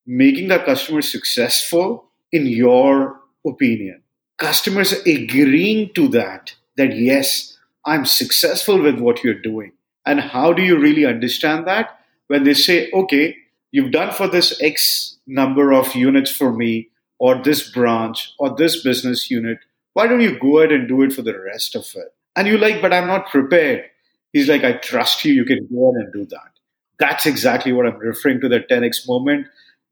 making 0.06 0.50
that 0.50 0.66
customer 0.66 1.02
successful 1.02 2.12
in 2.34 2.46
your 2.46 3.22
opinion 3.48 4.04
customers 4.40 4.94
agreeing 5.06 5.94
to 5.94 6.08
that, 6.10 6.56
that 6.78 6.96
yes, 6.96 7.58
I'm 7.86 8.06
successful 8.06 8.82
with 8.82 9.00
what 9.00 9.24
you're 9.24 9.34
doing. 9.34 9.74
And 10.06 10.20
how 10.20 10.54
do 10.54 10.64
you 10.64 10.80
really 10.80 11.06
understand 11.06 11.68
that? 11.68 12.00
When 12.28 12.44
they 12.44 12.54
say, 12.54 12.90
okay, 12.92 13.36
you've 13.72 13.92
done 13.92 14.14
for 14.14 14.28
this 14.28 14.60
X 14.62 15.18
number 15.28 15.74
of 15.74 15.94
units 15.96 16.32
for 16.32 16.52
me, 16.52 16.90
or 17.20 17.36
this 17.44 17.70
branch, 17.70 18.34
or 18.40 18.56
this 18.56 18.82
business 18.82 19.30
unit, 19.30 19.60
why 19.94 20.08
don't 20.08 20.22
you 20.22 20.40
go 20.40 20.60
ahead 20.60 20.72
and 20.72 20.88
do 20.88 21.02
it 21.02 21.12
for 21.12 21.22
the 21.22 21.38
rest 21.38 21.76
of 21.76 21.86
it? 21.96 22.14
And 22.36 22.48
you're 22.48 22.58
like, 22.58 22.82
but 22.82 22.94
I'm 22.94 23.08
not 23.08 23.30
prepared. 23.30 23.84
He's 24.32 24.48
like, 24.48 24.64
I 24.64 24.74
trust 24.74 25.26
you, 25.26 25.34
you 25.34 25.44
can 25.44 25.68
go 25.68 25.90
ahead 25.90 26.06
and 26.06 26.14
do 26.14 26.26
that. 26.28 26.52
That's 26.98 27.26
exactly 27.26 27.74
what 27.74 27.86
I'm 27.86 27.98
referring 27.98 28.40
to 28.42 28.50
the 28.50 28.62
10x 28.62 29.08
moment, 29.08 29.48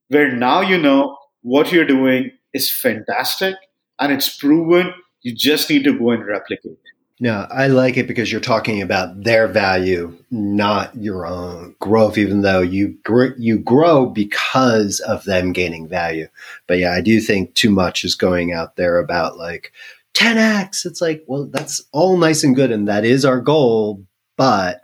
where 0.07 0.31
now 0.31 0.61
you 0.61 0.77
know 0.77 1.17
what 1.41 1.71
you're 1.71 1.85
doing 1.85 2.31
is 2.53 2.71
fantastic 2.71 3.55
and 3.99 4.11
it's 4.11 4.35
proven. 4.35 4.93
You 5.21 5.33
just 5.33 5.69
need 5.69 5.83
to 5.85 5.97
go 5.97 6.11
and 6.11 6.25
replicate. 6.25 6.77
No, 7.19 7.47
I 7.49 7.65
like 7.67 7.97
it 7.97 8.07
because 8.07 8.31
you're 8.31 8.39
talking 8.39 8.79
about 8.81 9.23
their 9.23 9.47
value, 9.47 10.15
not 10.29 10.95
your 10.95 11.25
own 11.25 11.75
growth. 11.79 12.15
Even 12.17 12.41
though 12.41 12.61
you 12.61 12.95
gr- 13.03 13.35
you 13.39 13.57
grow 13.57 14.05
because 14.05 14.99
of 14.99 15.23
them 15.23 15.51
gaining 15.51 15.87
value, 15.87 16.27
but 16.67 16.77
yeah, 16.77 16.91
I 16.91 17.01
do 17.01 17.19
think 17.19 17.55
too 17.55 17.71
much 17.71 18.05
is 18.05 18.13
going 18.13 18.53
out 18.53 18.75
there 18.75 18.99
about 18.99 19.37
like 19.37 19.71
10x. 20.13 20.85
It's 20.85 21.01
like, 21.01 21.23
well, 21.25 21.45
that's 21.45 21.81
all 21.91 22.17
nice 22.17 22.43
and 22.43 22.55
good, 22.55 22.71
and 22.71 22.87
that 22.87 23.03
is 23.03 23.25
our 23.25 23.41
goal, 23.41 24.05
but 24.35 24.81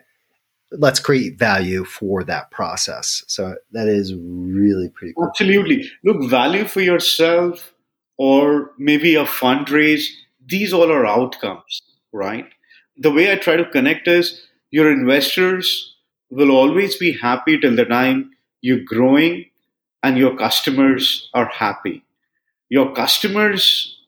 let's 0.71 0.99
create 0.99 1.37
value 1.37 1.83
for 1.83 2.23
that 2.23 2.49
process. 2.49 3.23
So 3.27 3.55
that 3.73 3.87
is 3.87 4.15
really 4.15 4.89
pretty 4.89 5.13
cool. 5.13 5.27
Absolutely. 5.27 5.87
Look, 6.03 6.29
value 6.31 6.65
for 6.65 6.81
yourself 6.81 7.73
or 8.17 8.71
maybe 8.77 9.15
a 9.15 9.25
fundraise. 9.25 10.07
These 10.45 10.73
all 10.73 10.91
are 10.91 11.05
outcomes, 11.05 11.81
right? 12.11 12.45
The 12.97 13.11
way 13.11 13.31
I 13.31 13.35
try 13.35 13.55
to 13.55 13.69
connect 13.69 14.07
is 14.07 14.45
your 14.71 14.91
investors 14.91 15.95
will 16.29 16.51
always 16.51 16.95
be 16.97 17.13
happy 17.13 17.59
till 17.59 17.75
the 17.75 17.85
time 17.85 18.31
you're 18.61 18.83
growing 18.85 19.45
and 20.01 20.17
your 20.17 20.35
customers 20.35 21.29
are 21.33 21.47
happy. 21.47 22.03
Your 22.69 22.93
customers' 22.93 23.99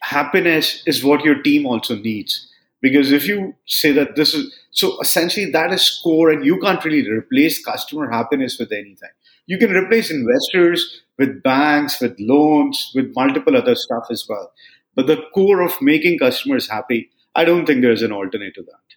happiness 0.00 0.82
is 0.86 1.04
what 1.04 1.24
your 1.24 1.42
team 1.42 1.66
also 1.66 1.96
needs. 1.96 2.48
Because 2.80 3.12
if 3.12 3.26
you 3.26 3.54
say 3.66 3.92
that 3.92 4.14
this 4.14 4.34
is 4.34 4.54
so 4.70 5.00
essentially 5.00 5.50
that 5.52 5.72
is 5.72 6.00
core, 6.02 6.30
and 6.30 6.44
you 6.44 6.58
can't 6.58 6.84
really 6.84 7.08
replace 7.08 7.64
customer 7.64 8.10
happiness 8.10 8.58
with 8.58 8.72
anything. 8.72 9.10
You 9.46 9.58
can 9.58 9.72
replace 9.72 10.10
investors 10.10 11.02
with 11.18 11.42
banks, 11.42 12.00
with 12.00 12.16
loans, 12.18 12.92
with 12.94 13.12
multiple 13.14 13.56
other 13.56 13.74
stuff 13.74 14.06
as 14.10 14.26
well. 14.28 14.52
But 14.94 15.06
the 15.06 15.22
core 15.34 15.60
of 15.60 15.80
making 15.80 16.18
customers 16.18 16.70
happy, 16.70 17.10
I 17.34 17.44
don't 17.44 17.66
think 17.66 17.82
there's 17.82 18.02
an 18.02 18.12
alternate 18.12 18.54
to 18.54 18.62
that. 18.62 18.96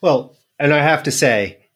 Well, 0.00 0.36
and 0.58 0.72
I 0.72 0.78
have 0.78 1.02
to 1.04 1.10
say, 1.10 1.68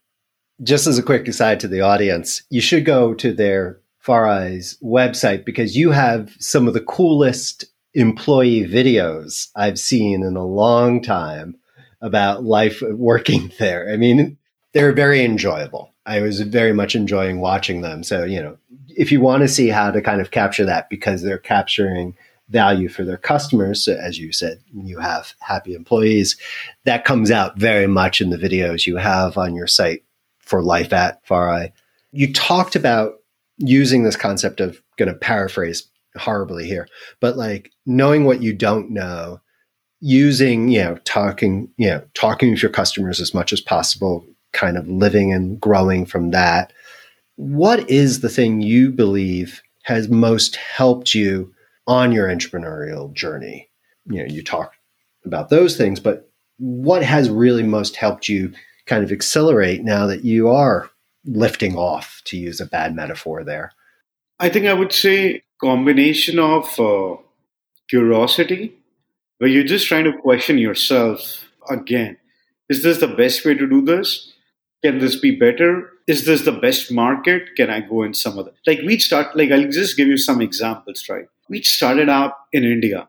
just 0.63 0.87
as 0.87 0.99
a 0.99 1.03
quick 1.03 1.29
aside 1.29 1.61
to 1.61 1.69
the 1.69 1.81
audience, 1.81 2.43
you 2.51 2.61
should 2.61 2.85
go 2.85 3.15
to 3.15 3.33
their 3.33 3.81
FarEye's 4.05 4.79
website 4.83 5.45
because 5.45 5.77
you 5.77 5.91
have 5.91 6.35
some 6.39 6.67
of 6.67 6.75
the 6.75 6.81
coolest 6.81 7.67
employee 7.95 8.65
videos 8.65 9.49
I've 9.55 9.79
seen 9.79 10.23
in 10.23 10.37
a 10.37 10.45
long 10.45 11.03
time 11.03 11.57
about 12.01 12.45
life 12.45 12.83
working 12.83 13.53
there. 13.59 13.91
I 13.93 13.97
mean, 13.97 14.39
they're 14.73 14.93
very 14.93 15.25
enjoyable. 15.25 15.92
I 16.05 16.21
was 16.21 16.41
very 16.41 16.73
much 16.73 16.95
enjoying 16.95 17.41
watching 17.41 17.81
them. 17.81 18.03
So, 18.03 18.25
you 18.25 18.43
know, 18.43 18.59
if 18.89 19.13
you 19.13 19.21
want 19.21 19.43
to 19.43 19.49
see 19.49 19.69
how 19.69 19.91
to 19.91 20.03
kind 20.03 20.21
of 20.21 20.31
capture 20.31 20.65
that 20.65 20.91
because 20.91 21.23
they're 21.23 21.39
capturing 21.39 22.17
value 22.49 22.89
for 22.89 23.05
their 23.05 23.17
customers, 23.17 23.85
so 23.85 23.95
as 23.95 24.19
you 24.19 24.33
said, 24.33 24.61
you 24.75 24.99
have 24.99 25.35
happy 25.41 25.75
employees, 25.75 26.37
that 26.85 27.05
comes 27.05 27.31
out 27.31 27.57
very 27.57 27.87
much 27.87 28.21
in 28.21 28.31
the 28.31 28.37
videos 28.37 28.87
you 28.87 28.97
have 28.97 29.39
on 29.39 29.55
your 29.55 29.67
site 29.67 30.05
for 30.41 30.63
life 30.63 30.93
at 30.93 31.25
FarEye. 31.25 31.73
You 32.11 32.33
talked 32.33 32.77
about 32.77 33.15
using 33.59 34.03
this 34.03 34.17
concept 34.17 34.61
of 34.61 34.83
going 34.97 35.09
to 35.09 35.15
paraphrase 35.15 35.87
horribly 36.17 36.67
here, 36.67 36.89
but 37.21 37.37
like 37.37 37.71
knowing 37.87 38.25
what 38.25 38.43
you 38.43 38.53
don't 38.53 38.91
know, 38.91 39.41
using, 40.01 40.69
you 40.69 40.83
know, 40.83 40.97
talking, 41.05 41.71
you 41.77 41.87
know, 41.87 42.03
talking 42.15 42.51
with 42.51 42.61
your 42.61 42.73
customers 42.73 43.21
as 43.21 43.33
much 43.33 43.53
as 43.53 43.61
possible, 43.61 44.27
kind 44.53 44.77
of 44.77 44.89
living 44.89 45.33
and 45.33 45.61
growing 45.61 46.07
from 46.07 46.31
that. 46.31 46.73
What 47.37 47.89
is 47.91 48.21
the 48.21 48.29
thing 48.29 48.61
you 48.61 48.91
believe 48.91 49.63
has 49.85 50.09
most 50.09 50.57
helped 50.57 51.15
you 51.15 51.55
on 51.87 52.13
your 52.13 52.29
entrepreneurial 52.29 53.13
journey? 53.13 53.69
You 54.07 54.21
know, 54.21 54.33
you 54.33 54.43
talk 54.43 54.75
about 55.25 55.49
those 55.49 55.77
things, 55.77 56.01
but 56.01 56.29
what 56.59 57.03
has 57.03 57.31
really 57.31 57.63
most 57.63 57.97
helped 57.97 58.29
you 58.29 58.53
kind 58.87 59.03
of 59.03 59.13
accelerate 59.13 59.83
now 59.83 60.07
that 60.07 60.25
you 60.25 60.49
are 60.49 60.91
lifting 61.25 61.77
off, 61.77 62.21
to 62.25 62.37
use 62.37 62.61
a 62.61 62.67
bad 62.67 62.95
metaphor 62.95 63.45
there? 63.45 63.73
I 64.39 64.49
think 64.49 64.67
I 64.67 64.75
would 64.75 64.93
say 64.93 65.43
combination 65.61 66.39
of 66.39 66.79
uh, 66.79 67.17
curiosity, 67.89 68.75
where 69.39 69.49
you're 69.49 69.65
just 69.65 69.87
trying 69.87 70.05
to 70.05 70.19
question 70.19 70.59
yourself 70.59 71.49
again. 71.71 72.17
Is 72.69 72.83
this 72.83 72.99
the 72.99 73.09
best 73.09 73.45
way 73.45 73.55
to 73.55 73.69
do 73.69 73.81
this? 73.83 74.32
Can 74.85 74.99
this 74.99 75.17
be 75.17 75.35
better? 75.37 75.91
Is 76.07 76.27
this 76.27 76.45
the 76.45 76.53
best 76.53 76.91
market? 76.91 77.55
Can 77.57 77.71
I 77.71 77.81
go 77.81 78.03
in 78.03 78.15
some 78.15 78.39
other? 78.39 78.53
Like 78.67 78.81
we 78.85 78.99
start, 78.99 79.37
like 79.37 79.51
I'll 79.51 79.69
just 79.71 79.97
give 79.97 80.09
you 80.09 80.17
some 80.19 80.41
examples, 80.41 81.09
right? 81.09 81.27
We 81.49 81.63
started 81.63 82.09
out 82.09 82.35
in 82.53 82.65
India. 82.65 83.09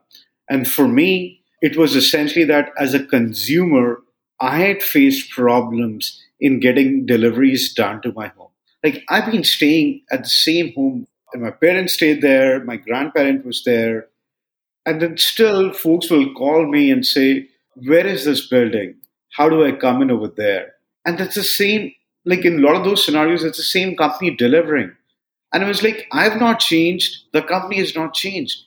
And 0.49 0.67
for 0.67 0.87
me, 0.87 1.41
it 1.61 1.77
was 1.77 1.95
essentially 1.95 2.45
that 2.45 2.71
as 2.77 2.93
a 2.93 3.03
consumer, 3.03 4.01
I 4.39 4.59
had 4.59 4.83
faced 4.83 5.31
problems 5.31 6.21
in 6.39 6.59
getting 6.59 7.05
deliveries 7.05 7.73
done 7.73 8.01
to 8.01 8.11
my 8.11 8.27
home. 8.27 8.49
Like 8.83 9.03
I've 9.09 9.31
been 9.31 9.45
staying 9.45 10.01
at 10.11 10.23
the 10.23 10.29
same 10.29 10.73
home, 10.73 11.07
and 11.31 11.41
my 11.41 11.51
parents 11.51 11.93
stayed 11.93 12.21
there, 12.21 12.63
my 12.63 12.75
grandparent 12.75 13.45
was 13.45 13.63
there, 13.63 14.07
and 14.85 15.01
then 15.01 15.17
still 15.17 15.71
folks 15.71 16.09
will 16.09 16.33
call 16.33 16.67
me 16.67 16.91
and 16.91 17.05
say, 17.05 17.47
Where 17.75 18.05
is 18.05 18.25
this 18.25 18.45
building? 18.47 18.95
How 19.31 19.49
do 19.49 19.65
I 19.65 19.71
come 19.71 20.01
in 20.01 20.11
over 20.11 20.27
there? 20.27 20.73
And 21.05 21.17
that's 21.17 21.35
the 21.35 21.43
same, 21.43 21.93
like 22.25 22.45
in 22.45 22.59
a 22.59 22.61
lot 22.61 22.75
of 22.75 22.83
those 22.83 23.05
scenarios, 23.05 23.43
it's 23.43 23.57
the 23.57 23.63
same 23.63 23.95
company 23.95 24.35
delivering. 24.35 24.91
And 25.53 25.63
it 25.63 25.67
was 25.67 25.83
like, 25.83 26.07
I've 26.11 26.39
not 26.39 26.59
changed, 26.59 27.25
the 27.31 27.41
company 27.41 27.79
has 27.79 27.95
not 27.95 28.13
changed. 28.13 28.59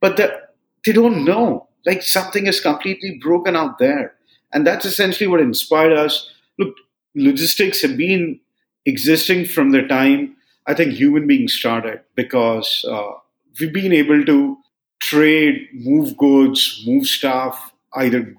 But 0.00 0.16
the, 0.16 0.40
they 0.84 0.92
don't 0.92 1.24
know. 1.24 1.68
Like 1.86 2.02
something 2.02 2.46
is 2.46 2.60
completely 2.60 3.18
broken 3.22 3.56
out 3.56 3.78
there. 3.78 4.14
And 4.52 4.66
that's 4.66 4.84
essentially 4.84 5.26
what 5.26 5.40
inspired 5.40 5.92
us. 5.92 6.30
Look, 6.58 6.74
logistics 7.14 7.82
have 7.82 7.96
been 7.96 8.40
existing 8.84 9.46
from 9.46 9.70
the 9.70 9.82
time 9.82 10.36
I 10.66 10.74
think 10.74 10.92
human 10.94 11.26
beings 11.26 11.54
started 11.54 12.00
because 12.16 12.84
uh, 12.90 13.12
we've 13.60 13.72
been 13.72 13.92
able 13.92 14.24
to 14.24 14.58
trade, 15.00 15.68
move 15.72 16.16
goods, 16.16 16.82
move 16.86 17.06
stuff, 17.06 17.72
either 17.94 18.34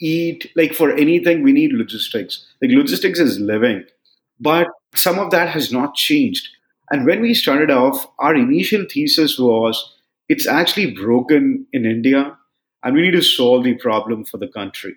eat. 0.00 0.50
Like 0.56 0.74
for 0.74 0.92
anything, 0.92 1.42
we 1.42 1.52
need 1.52 1.72
logistics. 1.72 2.46
Like 2.62 2.70
logistics 2.70 3.18
is 3.18 3.38
living. 3.38 3.84
But 4.40 4.68
some 4.94 5.18
of 5.18 5.30
that 5.30 5.48
has 5.48 5.72
not 5.72 5.94
changed. 5.94 6.48
And 6.90 7.06
when 7.06 7.20
we 7.20 7.34
started 7.34 7.70
off, 7.70 8.06
our 8.18 8.34
initial 8.34 8.84
thesis 8.90 9.38
was 9.38 9.94
it's 10.28 10.46
actually 10.46 10.92
broken 10.92 11.66
in 11.72 11.84
India 11.84 12.36
and 12.82 12.94
we 12.94 13.02
need 13.02 13.12
to 13.12 13.22
solve 13.22 13.64
the 13.64 13.74
problem 13.74 14.24
for 14.24 14.38
the 14.38 14.48
country. 14.48 14.96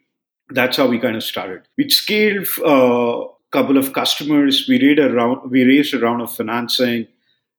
That's 0.50 0.78
how 0.78 0.88
we 0.88 1.00
kind 1.00 1.16
of 1.16 1.24
started. 1.24 1.64
We 1.78 1.90
scaled 1.90 2.48
a 2.60 2.66
uh, 2.66 3.28
couple 3.52 3.78
of 3.78 3.94
customers. 3.94 4.66
We 4.68 4.82
raised 4.82 5.00
a 5.00 5.14
round. 5.14 5.50
We 5.50 5.64
raised 5.64 5.94
a 5.94 6.00
round 6.00 6.22
of 6.22 6.34
financing, 6.34 7.08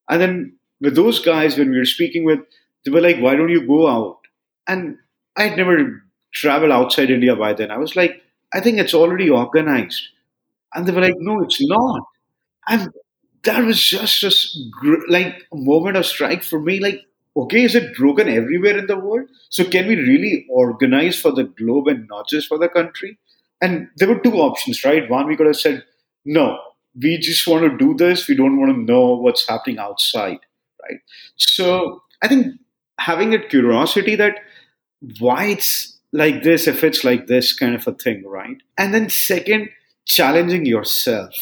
and 0.09 0.21
then 0.21 0.57
with 0.81 0.95
those 0.95 1.19
guys, 1.19 1.57
when 1.57 1.71
we 1.71 1.79
were 1.79 1.87
speaking 1.87 2.25
with, 2.25 2.41
they 2.85 2.91
were 2.91 3.01
like, 3.01 3.19
"Why 3.19 3.35
don't 3.35 3.49
you 3.49 3.67
go 3.67 3.89
out?" 3.89 4.19
And 4.67 4.99
I 5.37 5.45
had 5.45 5.57
never 5.57 6.03
traveled 6.33 6.73
outside 6.73 7.11
India 7.11 7.37
by 7.37 7.53
then. 7.55 7.71
I 7.71 7.79
was 7.79 7.97
like, 7.97 8.23
"I 8.55 8.61
think 8.61 8.79
it's 8.79 8.95
already 8.95 9.31
organized," 9.31 10.03
and 10.75 10.87
they 10.87 10.93
were 10.93 11.03
like, 11.03 11.17
"No, 11.19 11.43
it's 11.43 11.59
not." 11.67 12.03
And 12.69 12.93
that 13.45 13.65
was 13.65 13.83
just 13.83 14.23
a 14.25 14.33
like 15.09 15.27
a 15.53 15.57
moment 15.57 15.97
of 15.97 16.07
strike 16.07 16.43
for 16.43 16.61
me. 16.61 16.81
Like, 16.81 17.01
okay, 17.37 17.63
is 17.65 17.75
it 17.75 17.97
broken 17.97 18.29
everywhere 18.29 18.79
in 18.79 18.87
the 18.87 18.99
world? 18.99 19.29
So 19.51 19.65
can 19.65 19.87
we 19.89 19.97
really 19.97 20.47
organize 20.51 21.19
for 21.21 21.33
the 21.33 21.45
globe 21.45 21.89
and 21.89 22.07
not 22.09 22.29
just 22.29 22.49
for 22.49 22.59
the 22.59 22.69
country? 22.69 23.19
And 23.61 23.89
there 23.97 24.09
were 24.09 24.19
two 24.21 24.35
options, 24.35 24.85
right? 24.85 25.09
One, 25.09 25.27
we 25.29 25.37
could 25.37 25.47
have 25.47 25.57
said, 25.57 25.85
no, 26.25 26.59
we 27.01 27.19
just 27.19 27.47
want 27.47 27.63
to 27.71 27.77
do 27.77 27.95
this. 27.95 28.29
We 28.29 28.35
don't 28.35 28.59
want 28.61 28.75
to 28.75 28.93
know 28.93 29.15
what's 29.15 29.49
happening 29.49 29.79
outside, 29.79 30.39
right? 30.83 30.99
So 31.37 32.03
I 32.23 32.29
think 32.29 32.57
having 32.99 33.31
that 33.31 33.49
curiosity 33.51 34.17
that 34.17 34.37
why 35.19 35.47
it's 35.47 35.92
like 36.13 36.43
this, 36.43 36.67
if 36.67 36.85
it's 36.85 37.05
like 37.05 37.27
this 37.27 37.53
kind 37.53 37.75
of 37.75 37.87
a 37.87 37.93
thing, 37.93 38.25
right? 38.27 38.59
And 38.77 38.93
then 38.93 39.09
second, 39.09 39.71
challenging 40.05 40.67
yourself, 40.67 41.35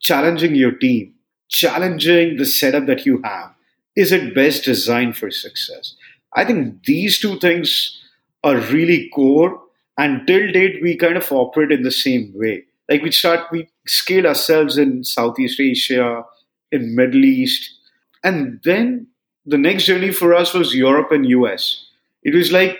challenging 0.00 0.54
your 0.54 0.72
team, 0.72 1.14
challenging 1.48 2.36
the 2.36 2.46
setup 2.46 2.86
that 2.86 3.06
you 3.06 3.20
have 3.22 3.54
is 3.98 4.12
it 4.12 4.32
best 4.32 4.64
designed 4.64 5.16
for 5.16 5.28
success? 5.28 5.96
I 6.32 6.44
think 6.44 6.84
these 6.84 7.18
two 7.18 7.36
things 7.40 8.00
are 8.44 8.56
really 8.56 9.08
core. 9.12 9.60
And 9.98 10.24
till 10.24 10.52
date, 10.52 10.80
we 10.80 10.96
kind 10.96 11.16
of 11.16 11.32
operate 11.32 11.72
in 11.72 11.82
the 11.82 11.90
same 11.90 12.32
way. 12.32 12.62
Like 12.88 13.02
we 13.02 13.10
start, 13.10 13.50
we 13.50 13.68
scale 13.88 14.28
ourselves 14.28 14.78
in 14.78 15.02
Southeast 15.02 15.58
Asia, 15.58 16.24
in 16.70 16.94
Middle 16.94 17.24
East, 17.24 17.74
and 18.22 18.60
then 18.62 19.08
the 19.44 19.58
next 19.58 19.86
journey 19.86 20.12
for 20.12 20.32
us 20.32 20.54
was 20.54 20.76
Europe 20.76 21.10
and 21.10 21.26
US. 21.26 21.84
It 22.22 22.34
was 22.34 22.52
like, 22.52 22.78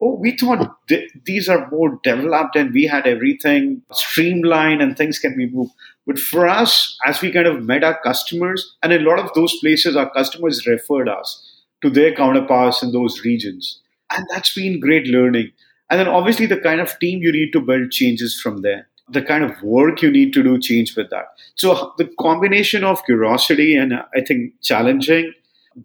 oh, 0.00 0.14
we 0.14 0.36
thought 0.36 0.76
th- 0.88 1.10
these 1.24 1.48
are 1.48 1.70
more 1.70 1.98
developed 2.02 2.56
and 2.56 2.72
we 2.72 2.84
had 2.84 3.06
everything 3.06 3.82
streamlined 3.92 4.82
and 4.82 4.96
things 4.96 5.18
can 5.18 5.36
be 5.36 5.48
moved. 5.48 5.72
But 6.06 6.18
for 6.18 6.46
us, 6.46 6.98
as 7.06 7.20
we 7.20 7.32
kind 7.32 7.46
of 7.46 7.64
met 7.64 7.84
our 7.84 7.98
customers, 8.02 8.76
and 8.82 8.92
a 8.92 8.98
lot 8.98 9.18
of 9.18 9.32
those 9.34 9.58
places, 9.60 9.96
our 9.96 10.10
customers 10.10 10.66
referred 10.66 11.08
us 11.08 11.42
to 11.82 11.90
their 11.90 12.14
counterparts 12.14 12.82
in 12.82 12.92
those 12.92 13.24
regions. 13.24 13.80
And 14.10 14.26
that's 14.30 14.54
been 14.54 14.80
great 14.80 15.06
learning. 15.06 15.52
And 15.90 16.00
then 16.00 16.08
obviously, 16.08 16.46
the 16.46 16.58
kind 16.58 16.80
of 16.80 16.98
team 16.98 17.22
you 17.22 17.32
need 17.32 17.52
to 17.52 17.60
build 17.60 17.90
changes 17.90 18.40
from 18.40 18.62
there. 18.62 18.88
The 19.08 19.22
kind 19.22 19.44
of 19.44 19.62
work 19.62 20.00
you 20.00 20.10
need 20.10 20.32
to 20.32 20.42
do 20.42 20.58
change 20.58 20.96
with 20.96 21.10
that. 21.10 21.26
So, 21.56 21.92
the 21.98 22.10
combination 22.18 22.84
of 22.84 23.04
curiosity 23.04 23.76
and 23.76 23.92
uh, 23.92 24.04
I 24.16 24.22
think 24.22 24.54
challenging, 24.62 25.32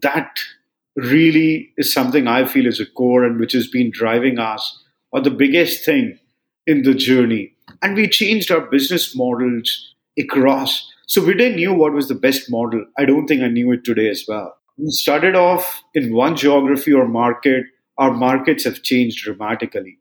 that 0.00 0.38
really 1.04 1.72
is 1.76 1.92
something 1.92 2.26
I 2.26 2.44
feel 2.46 2.66
is 2.66 2.80
a 2.80 2.86
core 2.86 3.24
and 3.24 3.38
which 3.38 3.52
has 3.52 3.68
been 3.68 3.90
driving 3.92 4.38
us, 4.38 4.82
or 5.12 5.20
the 5.20 5.30
biggest 5.30 5.84
thing 5.84 6.18
in 6.66 6.82
the 6.82 6.94
journey. 6.94 7.52
And 7.82 7.96
we 7.96 8.08
changed 8.08 8.50
our 8.50 8.60
business 8.60 9.16
models 9.16 9.94
across. 10.18 10.90
So 11.06 11.24
we 11.24 11.34
didn't 11.34 11.56
knew 11.56 11.72
what 11.72 11.92
was 11.92 12.08
the 12.08 12.14
best 12.14 12.50
model. 12.50 12.84
I 12.98 13.04
don't 13.04 13.26
think 13.26 13.42
I 13.42 13.48
knew 13.48 13.72
it 13.72 13.84
today 13.84 14.08
as 14.08 14.24
well. 14.28 14.54
We 14.78 14.90
started 14.90 15.34
off 15.34 15.82
in 15.94 16.14
one 16.14 16.36
geography 16.36 16.92
or 16.92 17.06
market. 17.06 17.64
Our 17.98 18.12
markets 18.12 18.64
have 18.64 18.82
changed 18.82 19.24
dramatically. 19.24 19.98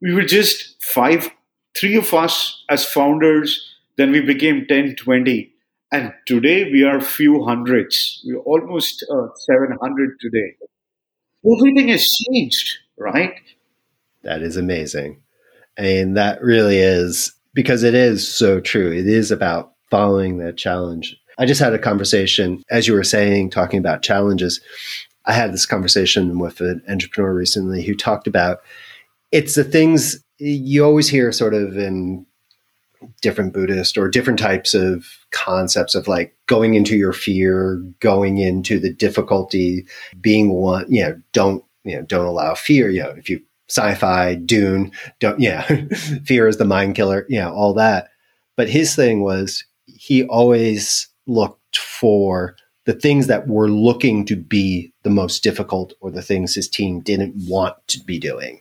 We 0.00 0.14
were 0.14 0.24
just 0.24 0.82
five, 0.82 1.30
three 1.76 1.96
of 1.96 2.12
us 2.14 2.64
as 2.70 2.84
founders. 2.84 3.68
Then 3.98 4.10
we 4.10 4.20
became 4.20 4.66
10, 4.66 4.96
20. 4.96 5.51
And 5.92 6.14
today 6.26 6.72
we 6.72 6.84
are 6.84 7.02
few 7.02 7.44
hundreds. 7.44 8.22
We're 8.24 8.38
almost 8.38 9.04
uh, 9.10 9.28
700 9.36 10.18
today. 10.20 10.54
Everything 11.44 11.88
has 11.88 12.08
changed, 12.08 12.78
right? 12.96 13.34
That 14.22 14.40
is 14.42 14.56
amazing. 14.56 15.20
and 15.76 16.16
that 16.16 16.42
really 16.42 16.78
is 16.78 17.32
because 17.54 17.82
it 17.82 17.94
is 17.94 18.26
so 18.26 18.60
true. 18.60 18.90
It 18.90 19.06
is 19.06 19.30
about 19.30 19.72
following 19.90 20.38
that 20.38 20.56
challenge. 20.56 21.16
I 21.38 21.44
just 21.44 21.60
had 21.60 21.74
a 21.74 21.78
conversation, 21.78 22.62
as 22.70 22.88
you 22.88 22.94
were 22.94 23.04
saying, 23.04 23.50
talking 23.50 23.78
about 23.78 24.02
challenges. 24.02 24.60
I 25.26 25.32
had 25.32 25.52
this 25.52 25.66
conversation 25.66 26.38
with 26.38 26.60
an 26.60 26.82
entrepreneur 26.88 27.34
recently 27.34 27.82
who 27.82 27.94
talked 27.94 28.26
about 28.26 28.60
it's 29.30 29.54
the 29.54 29.64
things 29.64 30.22
you 30.38 30.84
always 30.84 31.08
hear 31.08 31.32
sort 31.32 31.54
of 31.54 31.76
in 31.76 32.26
different 33.20 33.52
Buddhist 33.52 33.96
or 33.96 34.08
different 34.08 34.38
types 34.38 34.74
of 34.74 35.06
concepts 35.30 35.94
of 35.94 36.08
like 36.08 36.34
going 36.46 36.74
into 36.74 36.96
your 36.96 37.12
fear, 37.12 37.76
going 38.00 38.38
into 38.38 38.78
the 38.78 38.92
difficulty, 38.92 39.86
being 40.20 40.50
one, 40.50 40.86
you 40.88 41.02
know, 41.02 41.20
don't, 41.32 41.64
you 41.84 41.96
know, 41.96 42.02
don't 42.02 42.26
allow 42.26 42.54
fear. 42.54 42.90
You 42.90 43.02
know, 43.02 43.10
if 43.10 43.28
you 43.28 43.40
sci-fi, 43.68 44.34
Dune, 44.34 44.92
don't 45.18 45.40
yeah, 45.40 45.62
fear 46.24 46.48
is 46.48 46.58
the 46.58 46.64
mind 46.64 46.94
killer, 46.94 47.26
yeah, 47.28 47.50
all 47.50 47.74
that. 47.74 48.10
But 48.56 48.68
his 48.68 48.94
thing 48.94 49.22
was 49.22 49.64
he 49.86 50.24
always 50.24 51.08
looked 51.26 51.78
for 51.78 52.56
the 52.84 52.92
things 52.92 53.28
that 53.28 53.46
were 53.46 53.68
looking 53.68 54.24
to 54.26 54.36
be 54.36 54.92
the 55.04 55.10
most 55.10 55.42
difficult 55.42 55.94
or 56.00 56.10
the 56.10 56.22
things 56.22 56.54
his 56.54 56.68
team 56.68 57.00
didn't 57.00 57.34
want 57.48 57.76
to 57.88 58.00
be 58.00 58.18
doing. 58.18 58.60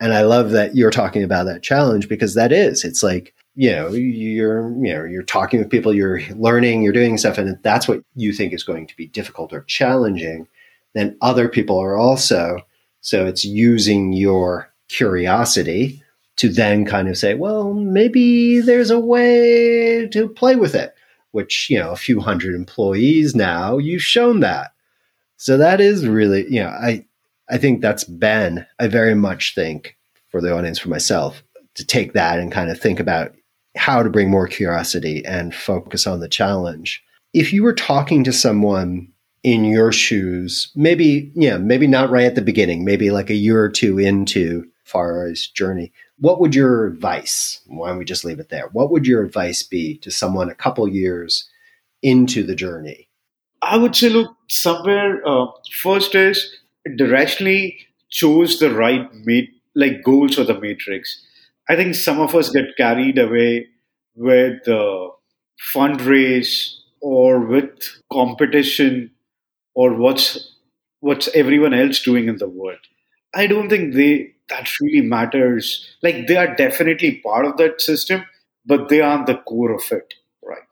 And 0.00 0.12
I 0.12 0.22
love 0.22 0.50
that 0.50 0.74
you're 0.74 0.90
talking 0.90 1.22
about 1.22 1.44
that 1.44 1.62
challenge 1.62 2.08
because 2.08 2.34
that 2.34 2.52
is, 2.52 2.84
it's 2.84 3.02
like, 3.02 3.34
you 3.54 3.72
know, 3.72 3.88
you're, 3.90 4.70
you 4.84 4.94
know, 4.94 5.04
you're 5.04 5.22
talking 5.22 5.58
with 5.58 5.70
people, 5.70 5.92
you're 5.92 6.22
learning, 6.36 6.82
you're 6.82 6.92
doing 6.92 7.18
stuff, 7.18 7.38
and 7.38 7.58
that's 7.62 7.88
what 7.88 8.02
you 8.14 8.32
think 8.32 8.52
is 8.52 8.64
going 8.64 8.86
to 8.86 8.96
be 8.96 9.06
difficult 9.08 9.52
or 9.52 9.62
challenging. 9.62 10.46
Then 10.94 11.16
other 11.20 11.48
people 11.48 11.78
are 11.78 11.96
also 11.96 12.58
so 13.00 13.26
it's 13.26 13.44
using 13.44 14.12
your 14.12 14.72
curiosity 14.88 16.02
to 16.36 16.48
then 16.48 16.84
kind 16.84 17.08
of 17.08 17.16
say, 17.16 17.34
well, 17.34 17.74
maybe 17.74 18.60
there's 18.60 18.90
a 18.90 18.98
way 18.98 20.08
to 20.08 20.28
play 20.28 20.56
with 20.56 20.74
it, 20.74 20.94
which, 21.32 21.68
you 21.70 21.78
know, 21.78 21.90
a 21.90 21.96
few 21.96 22.20
hundred 22.20 22.54
employees 22.54 23.34
now, 23.34 23.78
you've 23.78 24.02
shown 24.02 24.40
that. 24.40 24.72
So 25.36 25.56
that 25.56 25.80
is 25.80 26.06
really, 26.06 26.44
you 26.50 26.62
know, 26.62 26.68
I, 26.68 27.06
I 27.48 27.58
think 27.58 27.80
that's 27.80 28.04
been, 28.04 28.66
I 28.78 28.88
very 28.88 29.14
much 29.14 29.54
think 29.54 29.96
for 30.28 30.40
the 30.40 30.54
audience, 30.54 30.78
for 30.78 30.88
myself, 30.88 31.42
to 31.74 31.84
take 31.84 32.12
that 32.12 32.38
and 32.38 32.52
kind 32.52 32.70
of 32.70 32.78
think 32.78 33.00
about 33.00 33.34
how 33.76 34.02
to 34.02 34.10
bring 34.10 34.30
more 34.30 34.48
curiosity 34.48 35.24
and 35.24 35.54
focus 35.54 36.06
on 36.06 36.20
the 36.20 36.28
challenge. 36.28 37.02
If 37.32 37.52
you 37.52 37.62
were 37.62 37.74
talking 37.74 38.24
to 38.24 38.32
someone 38.32 39.08
in 39.42 39.64
your 39.64 39.92
shoes, 39.92 40.70
maybe, 40.74 41.30
yeah, 41.34 41.56
maybe 41.58 41.86
not 41.86 42.10
right 42.10 42.24
at 42.24 42.34
the 42.34 42.42
beginning, 42.42 42.84
maybe 42.84 43.10
like 43.10 43.30
a 43.30 43.34
year 43.34 43.62
or 43.62 43.68
two 43.68 43.98
into 43.98 44.68
FarEye's 44.86 45.46
journey, 45.46 45.92
what 46.18 46.40
would 46.40 46.54
your 46.54 46.86
advice, 46.86 47.60
why 47.66 47.88
don't 47.88 47.98
we 47.98 48.04
just 48.04 48.24
leave 48.24 48.40
it 48.40 48.50
there? 48.50 48.68
What 48.72 48.90
would 48.90 49.06
your 49.06 49.22
advice 49.22 49.62
be 49.62 49.96
to 49.98 50.10
someone 50.10 50.50
a 50.50 50.54
couple 50.54 50.86
years 50.88 51.48
into 52.02 52.42
the 52.42 52.54
journey? 52.54 53.08
I 53.62 53.76
would 53.76 53.94
say, 53.94 54.08
look, 54.08 54.34
somewhere 54.48 55.26
uh, 55.26 55.46
first 55.70 56.14
is 56.14 56.56
directionally 56.88 57.76
choose 58.10 58.58
the 58.58 58.74
right 58.74 59.08
mate, 59.24 59.50
like 59.74 60.02
goals 60.02 60.38
or 60.38 60.44
the 60.44 60.58
matrix. 60.58 61.24
I 61.70 61.76
think 61.76 61.94
some 61.94 62.20
of 62.20 62.34
us 62.34 62.50
get 62.50 62.76
carried 62.76 63.18
away 63.18 63.68
with 64.16 64.64
the 64.64 65.10
fundraise 65.74 66.74
or 67.00 67.40
with 67.40 67.70
competition 68.12 69.12
or 69.74 69.94
what's 69.94 70.54
what's 71.00 71.28
everyone 71.34 71.74
else 71.74 72.02
doing 72.02 72.28
in 72.28 72.38
the 72.38 72.48
world. 72.48 72.80
I 73.34 73.46
don't 73.46 73.68
think 73.70 73.94
they 73.94 74.34
that 74.48 74.68
really 74.80 75.06
matters. 75.06 75.88
Like 76.02 76.26
they 76.26 76.36
are 76.36 76.54
definitely 76.56 77.16
part 77.24 77.46
of 77.46 77.56
that 77.58 77.80
system, 77.80 78.24
but 78.66 78.88
they 78.88 79.00
aren't 79.00 79.26
the 79.26 79.36
core 79.38 79.72
of 79.74 79.82
it, 79.92 80.14
right? 80.44 80.68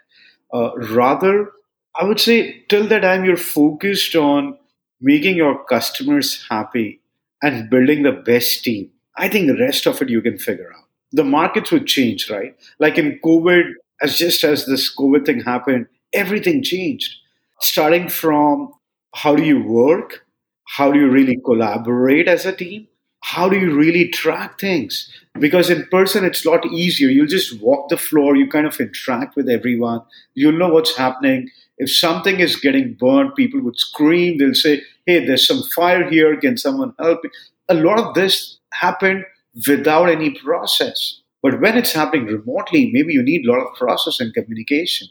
Uh, 0.52 0.76
rather, 0.94 1.52
I 2.00 2.04
would 2.04 2.20
say 2.20 2.64
till 2.68 2.88
the 2.88 3.00
time 3.00 3.24
you're 3.24 3.36
focused 3.36 4.16
on 4.16 4.58
making 5.00 5.36
your 5.36 5.64
customers 5.66 6.44
happy 6.50 7.00
and 7.42 7.70
building 7.70 8.02
the 8.04 8.12
best 8.12 8.64
team, 8.64 8.90
I 9.16 9.28
think 9.28 9.48
the 9.48 9.58
rest 9.58 9.86
of 9.86 10.02
it 10.02 10.10
you 10.10 10.22
can 10.22 10.38
figure 10.38 10.72
out. 10.76 10.87
The 11.12 11.24
markets 11.24 11.70
would 11.70 11.86
change, 11.86 12.30
right? 12.30 12.54
Like 12.78 12.98
in 12.98 13.18
COVID, 13.24 13.72
as 14.00 14.16
just 14.16 14.44
as 14.44 14.66
this 14.66 14.94
COVID 14.94 15.26
thing 15.26 15.40
happened, 15.40 15.86
everything 16.12 16.62
changed. 16.62 17.16
Starting 17.60 18.08
from 18.08 18.72
how 19.14 19.34
do 19.34 19.42
you 19.42 19.62
work? 19.62 20.24
How 20.66 20.92
do 20.92 20.98
you 20.98 21.08
really 21.08 21.38
collaborate 21.44 22.28
as 22.28 22.44
a 22.44 22.52
team? 22.52 22.88
How 23.22 23.48
do 23.48 23.58
you 23.58 23.74
really 23.74 24.08
track 24.08 24.60
things? 24.60 25.10
Because 25.40 25.70
in 25.70 25.86
person, 25.90 26.24
it's 26.24 26.44
a 26.44 26.50
lot 26.50 26.64
easier. 26.66 27.08
You'll 27.08 27.26
just 27.26 27.60
walk 27.60 27.88
the 27.88 27.96
floor, 27.96 28.36
you 28.36 28.48
kind 28.48 28.66
of 28.66 28.78
interact 28.78 29.34
with 29.34 29.48
everyone, 29.48 30.02
you'll 30.34 30.58
know 30.58 30.68
what's 30.68 30.96
happening. 30.96 31.50
If 31.78 31.90
something 31.90 32.40
is 32.40 32.56
getting 32.56 32.94
burned, 32.94 33.34
people 33.34 33.60
would 33.62 33.78
scream, 33.78 34.38
they'll 34.38 34.54
say, 34.54 34.82
Hey, 35.06 35.24
there's 35.24 35.46
some 35.46 35.62
fire 35.74 36.08
here, 36.08 36.36
can 36.36 36.56
someone 36.56 36.94
help? 36.98 37.20
A 37.68 37.74
lot 37.74 37.98
of 37.98 38.14
this 38.14 38.58
happened 38.72 39.24
without 39.66 40.08
any 40.08 40.30
process. 40.30 41.20
But 41.42 41.60
when 41.60 41.76
it's 41.76 41.92
happening 41.92 42.26
remotely, 42.26 42.90
maybe 42.92 43.12
you 43.12 43.22
need 43.22 43.46
a 43.46 43.50
lot 43.50 43.60
of 43.60 43.74
process 43.76 44.20
and 44.20 44.34
communication. 44.34 45.08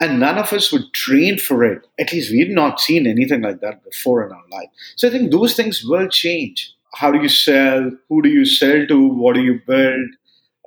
And 0.00 0.20
none 0.20 0.38
of 0.38 0.52
us 0.52 0.70
would 0.70 0.92
train 0.92 1.38
for 1.38 1.64
it. 1.64 1.86
At 1.98 2.12
least 2.12 2.30
we've 2.30 2.50
not 2.50 2.80
seen 2.80 3.06
anything 3.06 3.42
like 3.42 3.60
that 3.60 3.84
before 3.84 4.24
in 4.24 4.32
our 4.32 4.44
life. 4.50 4.68
So 4.96 5.08
I 5.08 5.10
think 5.10 5.30
those 5.30 5.54
things 5.54 5.84
will 5.84 6.08
change. 6.08 6.72
How 6.94 7.10
do 7.10 7.20
you 7.20 7.28
sell? 7.28 7.90
Who 8.08 8.22
do 8.22 8.28
you 8.28 8.44
sell 8.44 8.86
to? 8.86 9.08
What 9.08 9.34
do 9.34 9.42
you 9.42 9.60
build? 9.66 10.08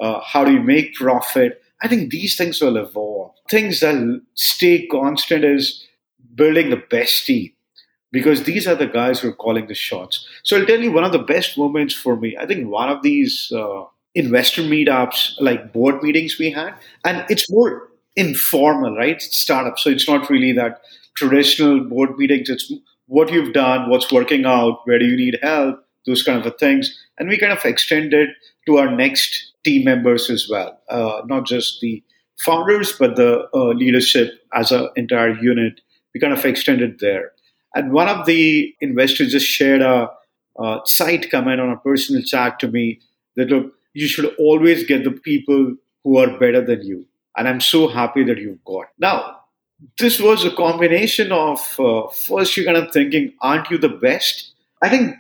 Uh, 0.02 0.20
how 0.26 0.44
do 0.44 0.52
you 0.52 0.62
make 0.62 0.96
profit? 0.96 1.62
I 1.82 1.88
think 1.88 2.12
these 2.12 2.36
things 2.36 2.62
will 2.62 2.78
evolve. 2.78 3.34
Things 3.50 3.80
that 3.80 4.22
stay 4.36 4.86
constant 4.88 5.46
is 5.46 5.88
building 6.36 6.70
the 6.70 6.84
best 6.90 7.26
team 7.26 7.52
because 8.12 8.44
these 8.44 8.68
are 8.68 8.76
the 8.76 8.88
guys 8.88 9.20
who 9.20 9.30
are 9.30 9.34
calling 9.34 9.68
the 9.68 9.74
shots. 9.74 10.28
So 10.44 10.58
I'll 10.58 10.66
tell 10.66 10.80
you 10.80 10.92
one 10.92 11.04
of 11.04 11.12
the 11.12 11.20
best 11.20 11.58
moments 11.58 11.94
for 11.94 12.16
me. 12.16 12.38
I 12.38 12.46
think 12.46 12.70
one 12.70 12.90
of 12.90 13.02
these 13.04 13.52
uh, 13.56 13.86
investor 14.16 14.62
meetups, 14.62 15.36
like 15.40 15.72
board 15.72 16.04
meetings 16.04 16.38
we 16.38 16.52
had, 16.52 16.74
and 17.06 17.26
it's 17.30 17.50
more 17.50 17.90
informal, 18.16 18.96
right? 18.96 19.22
startup. 19.22 19.80
So 19.80 19.90
it's 19.90 20.08
not 20.08 20.30
really 20.30 20.52
that 20.54 20.82
traditional 21.16 21.80
board 21.82 22.18
meetings. 22.18 22.50
It's 22.50 22.72
what 23.08 23.32
you've 23.32 23.54
done, 23.54 23.90
what's 23.90 24.12
working 24.12 24.46
out, 24.46 24.82
where 24.86 25.00
do 25.00 25.06
you 25.06 25.16
need 25.16 25.40
help, 25.42 25.84
those 26.06 26.24
kind 26.24 26.46
of 26.46 26.58
things. 26.58 26.98
And 27.18 27.30
we 27.30 27.38
kind 27.38 27.54
of 27.54 27.64
extended 27.66 28.30
to 28.66 28.78
our 28.78 28.90
next 28.90 29.54
team 29.64 29.86
members 29.86 30.30
as 30.30 30.48
well, 30.50 30.80
uh, 30.90 31.22
not 31.26 31.46
just 31.46 31.80
the 31.82 32.04
founders, 32.40 32.94
but 32.94 33.16
the 33.16 33.48
uh, 33.54 33.70
leadership 33.70 34.34
as 34.54 34.72
an 34.72 34.90
entire 34.96 35.38
unit. 35.38 35.82
We 36.14 36.20
kind 36.20 36.34
of 36.34 36.44
extended 36.46 37.00
there. 37.00 37.32
And 37.76 37.92
one 37.92 38.08
of 38.08 38.26
the 38.26 38.76
investors 38.82 39.32
just 39.32 39.48
shared 39.48 39.82
a, 39.82 40.10
a 40.60 40.80
site 40.86 41.32
comment 41.32 41.62
on 41.62 41.70
a 41.70 41.78
personal 41.78 42.22
chat 42.22 42.60
to 42.60 42.68
me 42.68 43.00
that 43.36 43.50
look, 43.50 43.74
you 43.94 44.08
should 44.08 44.34
always 44.38 44.84
get 44.86 45.04
the 45.04 45.12
people 45.12 45.76
who 46.04 46.18
are 46.18 46.38
better 46.38 46.64
than 46.64 46.82
you 46.82 47.06
and 47.38 47.48
I'm 47.48 47.62
so 47.62 47.88
happy 47.88 48.24
that 48.24 48.38
you've 48.38 48.64
got. 48.64 48.88
Now, 49.00 49.38
this 49.98 50.20
was 50.20 50.46
a 50.46 50.52
combination 50.52 51.32
of 51.32 51.60
uh, 51.80 52.08
first 52.10 52.56
you're 52.56 52.66
kind 52.66 52.78
of 52.78 52.92
thinking, 52.92 53.34
aren't 53.42 53.70
you 53.70 53.78
the 53.78 53.90
best? 53.90 54.54
I 54.82 54.90
think 54.90 55.16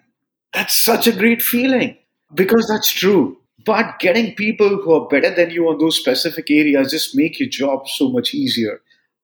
that's 0.53 0.79
such 0.79 1.07
a 1.07 1.11
great 1.11 1.41
feeling 1.41 1.97
because 2.33 2.67
that's 2.67 2.91
true. 2.91 3.37
But 3.65 3.99
getting 3.99 4.35
people 4.35 4.69
who 4.69 4.93
are 4.93 5.07
better 5.07 5.33
than 5.33 5.51
you 5.51 5.69
on 5.69 5.77
those 5.77 5.97
specific 5.97 6.49
areas 6.49 6.91
just 6.91 7.15
make 7.15 7.39
your 7.39 7.49
job 7.49 7.87
so 7.87 8.09
much 8.09 8.33
easier. 8.33 8.81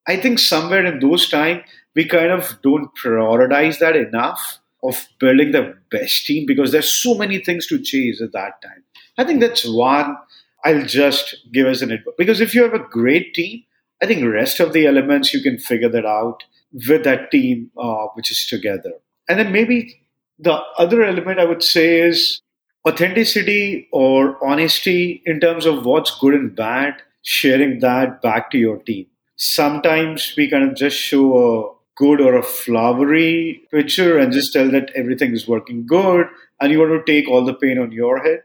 I 0.07 0.17
think 0.17 0.39
somewhere 0.39 0.85
in 0.85 0.99
those 0.99 1.29
times 1.29 1.63
we 1.97 2.05
kind 2.05 2.31
of 2.31 2.57
don't 2.61 2.91
prioritize 2.95 3.79
that 3.79 3.95
enough 3.95 4.59
of 4.83 5.07
building 5.19 5.51
the 5.51 5.75
best 5.89 6.27
team 6.27 6.45
because 6.45 6.71
there's 6.71 6.93
so 6.93 7.15
many 7.15 7.39
things 7.39 7.65
to 7.67 7.81
chase 7.81 8.21
at 8.21 8.31
that 8.33 8.61
time. 8.61 8.83
I 9.17 9.23
think 9.23 9.41
that's 9.41 9.65
one 9.67 10.15
I'll 10.63 10.85
just 10.85 11.37
give 11.51 11.65
us 11.65 11.81
an 11.81 11.91
advice. 11.91 12.13
Because 12.17 12.39
if 12.39 12.53
you 12.53 12.61
have 12.61 12.73
a 12.73 12.87
great 12.97 13.33
team, 13.33 13.63
I 14.01 14.05
think 14.05 14.23
rest 14.25 14.59
of 14.59 14.73
the 14.73 14.85
elements 14.85 15.33
you 15.33 15.41
can 15.41 15.57
figure 15.57 15.89
that 15.89 16.05
out 16.05 16.43
with 16.87 17.03
that 17.03 17.31
team 17.31 17.71
uh, 17.77 18.05
which 18.13 18.29
is 18.29 18.45
together. 18.45 18.91
And 19.27 19.39
then 19.39 19.51
maybe 19.51 19.99
the 20.37 20.59
other 20.77 21.03
element 21.03 21.39
I 21.39 21.45
would 21.45 21.63
say 21.63 22.01
is 22.01 22.41
authenticity 22.87 23.87
or 23.91 24.37
honesty 24.45 25.23
in 25.25 25.39
terms 25.39 25.65
of 25.65 25.85
what's 25.85 26.17
good 26.19 26.35
and 26.35 26.55
bad, 26.55 27.01
sharing 27.23 27.79
that 27.79 28.21
back 28.21 28.51
to 28.51 28.57
your 28.59 28.77
team. 28.83 29.07
Sometimes 29.35 30.33
we 30.37 30.49
kind 30.49 30.69
of 30.69 30.75
just 30.75 30.97
show 30.97 31.25
a 31.37 31.76
good 31.97 32.21
or 32.21 32.35
a 32.35 32.43
flowery 32.43 33.61
picture 33.71 34.17
and 34.17 34.31
just 34.31 34.53
tell 34.53 34.69
that 34.71 34.91
everything 34.95 35.33
is 35.33 35.47
working 35.47 35.85
good 35.85 36.27
and 36.61 36.71
you 36.71 36.79
want 36.79 36.91
to 36.91 37.11
take 37.11 37.27
all 37.29 37.43
the 37.43 37.53
pain 37.53 37.77
on 37.79 37.91
your 37.91 38.19
head. 38.19 38.43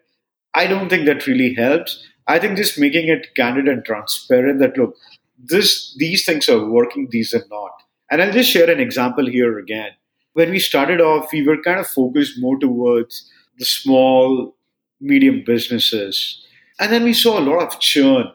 I 0.54 0.66
don't 0.66 0.88
think 0.88 1.06
that 1.06 1.26
really 1.26 1.54
helps. 1.54 2.04
I 2.26 2.38
think 2.38 2.56
just 2.56 2.78
making 2.78 3.08
it 3.08 3.34
candid 3.34 3.68
and 3.68 3.84
transparent 3.84 4.58
that 4.60 4.76
look, 4.76 4.96
this 5.38 5.94
these 5.98 6.24
things 6.24 6.48
are 6.48 6.64
working, 6.64 7.08
these 7.10 7.34
are 7.34 7.44
not. 7.50 7.72
And 8.10 8.22
I'll 8.22 8.32
just 8.32 8.50
share 8.50 8.70
an 8.70 8.80
example 8.80 9.26
here 9.26 9.58
again. 9.58 9.92
When 10.34 10.50
we 10.50 10.58
started 10.58 11.00
off, 11.00 11.32
we 11.32 11.46
were 11.46 11.60
kind 11.62 11.80
of 11.80 11.86
focused 11.86 12.40
more 12.40 12.58
towards 12.58 13.30
the 13.58 13.64
small, 13.64 14.54
medium 15.00 15.42
businesses. 15.44 16.42
And 16.78 16.92
then 16.92 17.04
we 17.04 17.12
saw 17.12 17.38
a 17.38 17.40
lot 17.40 17.62
of 17.62 17.80
churn 17.80 18.32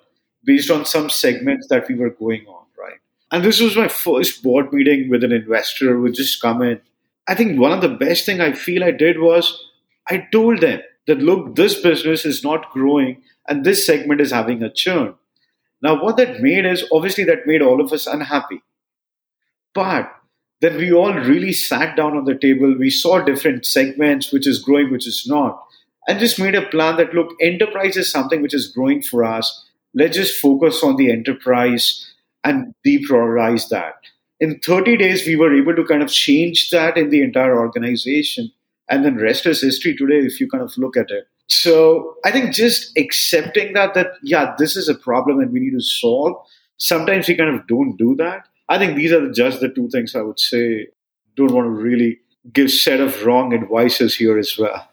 based 0.48 0.72
on 0.72 0.86
some 0.86 1.10
segments 1.10 1.68
that 1.68 1.88
we 1.88 1.96
were 1.96 2.10
going 2.10 2.46
on? 2.48 2.57
And 3.32 3.44
this 3.44 3.60
was 3.60 3.76
my 3.76 3.88
first 3.88 4.42
board 4.42 4.72
meeting 4.72 5.10
with 5.10 5.24
an 5.24 5.32
investor 5.34 5.96
who 5.96 6.12
just 6.12 6.42
come 6.42 6.62
in. 6.62 6.80
I 7.28 7.36
think 7.36 7.60
one 7.60 7.74
of 7.74 7.82
the 7.82 7.90
best 7.90 8.26
thing 8.26 8.40
I 8.40 8.54
feel 8.54 8.84
I 8.84 8.92
did 8.92 9.20
was 9.20 9.66
I 10.08 10.28
told 10.32 10.62
them 10.62 10.82
that 11.08 11.20
look, 11.20 11.56
this 11.56 11.82
business 11.82 12.26
is 12.26 12.44
not 12.44 12.72
growing 12.72 13.22
and 13.48 13.66
this 13.66 13.86
segment 13.86 14.22
is 14.22 14.32
having 14.32 14.64
a 14.64 14.72
churn. 14.72 15.16
Now, 15.82 16.02
what 16.02 16.18
that 16.18 16.42
made 16.42 16.66
is 16.66 16.86
obviously 16.92 17.24
that 17.26 17.46
made 17.46 17.62
all 17.62 17.82
of 17.82 17.92
us 17.92 18.08
unhappy. 18.08 18.62
But 19.74 20.12
then 20.62 20.78
we 20.78 20.92
all 20.92 21.14
really 21.14 21.54
sat 21.54 21.96
down 21.96 22.18
on 22.18 22.26
the 22.26 22.36
table. 22.36 22.76
We 22.78 22.90
saw 22.90 23.20
different 23.20 23.66
segments, 23.66 24.32
which 24.32 24.48
is 24.48 24.60
growing, 24.60 24.92
which 24.92 25.08
is 25.08 25.26
not, 25.28 25.64
and 26.08 26.20
just 26.20 26.40
made 26.40 26.56
a 26.56 26.66
plan 26.66 26.98
that 26.98 27.14
look, 27.14 27.36
enterprise 27.42 27.96
is 27.96 28.10
something 28.10 28.42
which 28.42 28.54
is 28.54 28.72
growing 28.72 29.02
for 29.02 29.24
us. 29.24 29.66
Let's 29.94 30.18
just 30.18 30.42
focus 30.42 30.82
on 30.84 30.96
the 30.96 31.12
enterprise 31.12 32.12
and 32.48 32.74
deprioritize 32.86 33.70
that. 33.70 33.96
In 34.40 34.60
30 34.60 34.98
days, 34.98 35.26
we 35.26 35.36
were 35.36 35.56
able 35.56 35.76
to 35.76 35.84
kind 35.84 36.04
of 36.04 36.10
change 36.10 36.70
that 36.70 36.98
in 36.98 37.10
the 37.10 37.22
entire 37.22 37.58
organization. 37.60 38.52
And 38.90 39.04
then 39.04 39.18
rest 39.18 39.46
is 39.46 39.62
history 39.62 39.96
today 39.96 40.20
if 40.20 40.40
you 40.40 40.48
kind 40.48 40.64
of 40.64 40.78
look 40.78 40.96
at 40.96 41.12
it. 41.12 41.28
So 41.50 42.16
i 42.26 42.32
think 42.32 42.54
just 42.54 42.98
accepting 42.98 43.72
that 43.74 43.94
that 43.94 44.08
yeah 44.22 44.54
this 44.58 44.76
is 44.76 44.90
a 44.90 44.96
problem 44.96 45.40
and 45.40 45.52
we 45.52 45.62
need 45.62 45.72
to 45.72 45.82
solve. 45.82 46.36
Sometimes 46.78 47.28
we 47.28 47.36
kind 47.36 47.56
of 47.56 47.66
don't 47.68 47.96
do 47.98 48.16
that. 48.16 48.48
I 48.70 48.78
think 48.78 48.96
these 48.96 49.14
are 49.14 49.32
just 49.32 49.62
the 49.62 49.70
two 49.70 49.90
things 49.90 50.16
i 50.16 50.22
would 50.22 50.40
say. 50.40 50.88
Don't 51.36 51.54
want 51.54 51.66
to 51.68 51.70
really 51.70 52.20
give 52.52 52.72
set 52.72 53.00
of 53.00 53.26
wrong 53.26 53.54
advices 53.54 54.16
here 54.16 54.38
as 54.38 54.58
well. 54.58 54.90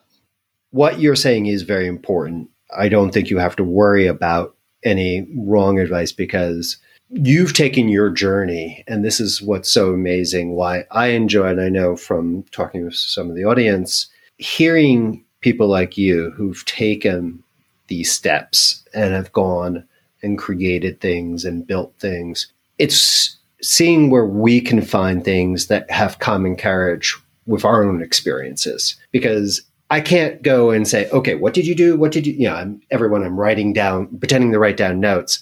What 0.70 1.00
you're 1.00 1.16
saying 1.16 1.46
is 1.46 1.62
very 1.62 1.86
important. 1.86 2.50
I 2.76 2.88
don't 2.88 3.12
think 3.12 3.30
you 3.30 3.38
have 3.38 3.56
to 3.56 3.64
worry 3.64 4.06
about 4.06 4.56
any 4.84 5.26
wrong 5.36 5.78
advice 5.78 6.12
because 6.12 6.76
you've 7.14 7.54
taken 7.54 7.88
your 7.88 8.10
journey, 8.10 8.84
and 8.88 9.04
this 9.04 9.20
is 9.20 9.40
what's 9.40 9.70
so 9.70 9.92
amazing. 9.92 10.52
Why 10.52 10.84
I 10.90 11.08
enjoy 11.08 11.48
and 11.48 11.60
I 11.60 11.68
know 11.68 11.96
from 11.96 12.44
talking 12.50 12.84
with 12.84 12.96
some 12.96 13.30
of 13.30 13.36
the 13.36 13.44
audience, 13.44 14.08
hearing 14.38 15.24
people 15.40 15.68
like 15.68 15.96
you 15.96 16.30
who've 16.30 16.64
taken 16.64 17.42
these 17.86 18.10
steps 18.10 18.82
and 18.94 19.14
have 19.14 19.32
gone 19.32 19.86
and 20.22 20.38
created 20.38 21.00
things 21.00 21.44
and 21.44 21.66
built 21.66 21.94
things. 21.98 22.50
It's 22.78 23.36
seeing 23.62 24.10
where 24.10 24.26
we 24.26 24.60
can 24.60 24.82
find 24.82 25.22
things 25.24 25.68
that 25.68 25.88
have 25.90 26.18
common 26.18 26.56
carriage 26.56 27.16
with 27.46 27.64
our 27.64 27.84
own 27.84 28.02
experiences 28.02 28.96
because 29.12 29.60
I 29.90 30.00
can't 30.00 30.42
go 30.42 30.70
and 30.70 30.88
say, 30.88 31.08
okay, 31.10 31.34
what 31.34 31.54
did 31.54 31.66
you 31.66 31.74
do? 31.74 31.96
What 31.96 32.10
did 32.10 32.26
you, 32.26 32.32
you 32.32 32.48
know, 32.48 32.78
everyone 32.90 33.22
I'm 33.22 33.38
writing 33.38 33.72
down, 33.72 34.06
pretending 34.18 34.50
to 34.52 34.58
write 34.58 34.78
down 34.78 34.98
notes. 34.98 35.40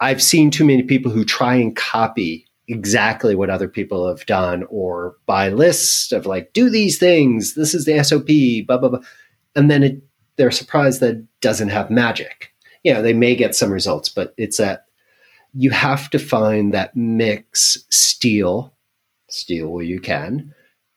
I've 0.00 0.22
seen 0.22 0.50
too 0.50 0.64
many 0.64 0.82
people 0.82 1.10
who 1.10 1.24
try 1.24 1.54
and 1.54 1.74
copy 1.74 2.46
exactly 2.68 3.34
what 3.34 3.50
other 3.50 3.68
people 3.68 4.08
have 4.08 4.26
done 4.26 4.64
or 4.68 5.16
buy 5.26 5.48
lists 5.48 6.12
of 6.12 6.26
like, 6.26 6.52
do 6.52 6.68
these 6.68 6.98
things. 6.98 7.54
This 7.54 7.74
is 7.74 7.84
the 7.84 8.02
SOP, 8.02 8.66
blah, 8.66 8.78
blah, 8.78 8.88
blah. 8.88 9.06
And 9.54 9.70
then 9.70 9.82
it, 9.82 10.02
they're 10.36 10.50
surprised 10.50 11.00
that 11.00 11.16
it 11.16 11.40
doesn't 11.40 11.68
have 11.68 11.90
magic. 11.90 12.52
You 12.82 12.92
know, 12.92 13.02
they 13.02 13.14
may 13.14 13.34
get 13.34 13.54
some 13.54 13.72
results, 13.72 14.08
but 14.08 14.34
it's 14.36 14.58
that 14.58 14.86
you 15.54 15.70
have 15.70 16.10
to 16.10 16.18
find 16.18 16.74
that 16.74 16.94
mix 16.94 17.84
steal, 17.90 18.74
steal 19.28 19.68
where 19.68 19.84
you 19.84 20.00
can, 20.00 20.54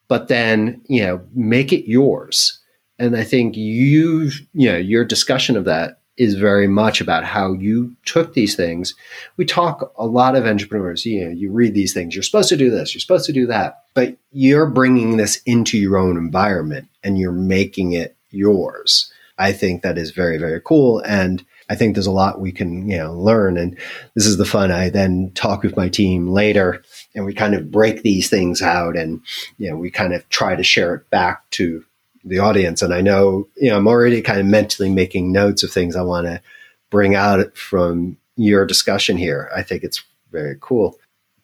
but 0.08 0.28
then, 0.28 0.82
you 0.88 1.02
know, 1.02 1.22
make 1.34 1.72
it 1.72 1.88
yours. 1.88 2.60
And 2.98 3.16
I 3.16 3.24
think 3.24 3.56
you, 3.56 4.30
you 4.52 4.70
know, 4.70 4.76
your 4.76 5.04
discussion 5.04 5.56
of 5.56 5.64
that 5.64 5.99
is 6.20 6.34
very 6.34 6.68
much 6.68 7.00
about 7.00 7.24
how 7.24 7.54
you 7.54 7.96
took 8.04 8.34
these 8.34 8.54
things. 8.54 8.94
We 9.38 9.46
talk 9.46 9.90
a 9.96 10.04
lot 10.04 10.36
of 10.36 10.44
entrepreneurs, 10.44 11.06
you 11.06 11.24
know, 11.24 11.30
you 11.30 11.50
read 11.50 11.72
these 11.72 11.94
things, 11.94 12.14
you're 12.14 12.22
supposed 12.22 12.50
to 12.50 12.58
do 12.58 12.68
this, 12.70 12.92
you're 12.92 13.00
supposed 13.00 13.24
to 13.24 13.32
do 13.32 13.46
that, 13.46 13.84
but 13.94 14.18
you're 14.30 14.66
bringing 14.66 15.16
this 15.16 15.40
into 15.46 15.78
your 15.78 15.96
own 15.96 16.18
environment 16.18 16.88
and 17.02 17.18
you're 17.18 17.32
making 17.32 17.94
it 17.94 18.14
yours. 18.30 19.10
I 19.38 19.52
think 19.54 19.80
that 19.80 19.96
is 19.96 20.10
very, 20.10 20.36
very 20.36 20.60
cool. 20.60 20.98
And 21.06 21.42
I 21.70 21.74
think 21.74 21.94
there's 21.94 22.06
a 22.06 22.10
lot 22.10 22.38
we 22.38 22.52
can, 22.52 22.86
you 22.86 22.98
know, 22.98 23.14
learn. 23.14 23.56
And 23.56 23.78
this 24.14 24.26
is 24.26 24.36
the 24.36 24.44
fun. 24.44 24.70
I 24.70 24.90
then 24.90 25.32
talk 25.34 25.62
with 25.62 25.74
my 25.74 25.88
team 25.88 26.28
later 26.28 26.82
and 27.14 27.24
we 27.24 27.32
kind 27.32 27.54
of 27.54 27.70
break 27.70 28.02
these 28.02 28.28
things 28.28 28.60
out 28.60 28.94
and, 28.94 29.22
you 29.56 29.70
know, 29.70 29.76
we 29.78 29.90
kind 29.90 30.12
of 30.12 30.28
try 30.28 30.54
to 30.54 30.62
share 30.62 30.94
it 30.96 31.08
back 31.08 31.48
to 31.52 31.82
the 32.24 32.38
audience. 32.38 32.82
And 32.82 32.92
I 32.92 33.00
know, 33.00 33.48
you 33.56 33.70
know, 33.70 33.76
I'm 33.76 33.88
already 33.88 34.22
kind 34.22 34.40
of 34.40 34.46
mentally 34.46 34.90
making 34.90 35.32
notes 35.32 35.62
of 35.62 35.72
things 35.72 35.96
I 35.96 36.02
want 36.02 36.26
to 36.26 36.40
bring 36.90 37.14
out 37.14 37.56
from 37.56 38.16
your 38.36 38.66
discussion 38.66 39.16
here. 39.16 39.50
I 39.54 39.62
think 39.62 39.82
it's 39.82 40.02
very 40.30 40.56
cool. 40.60 40.98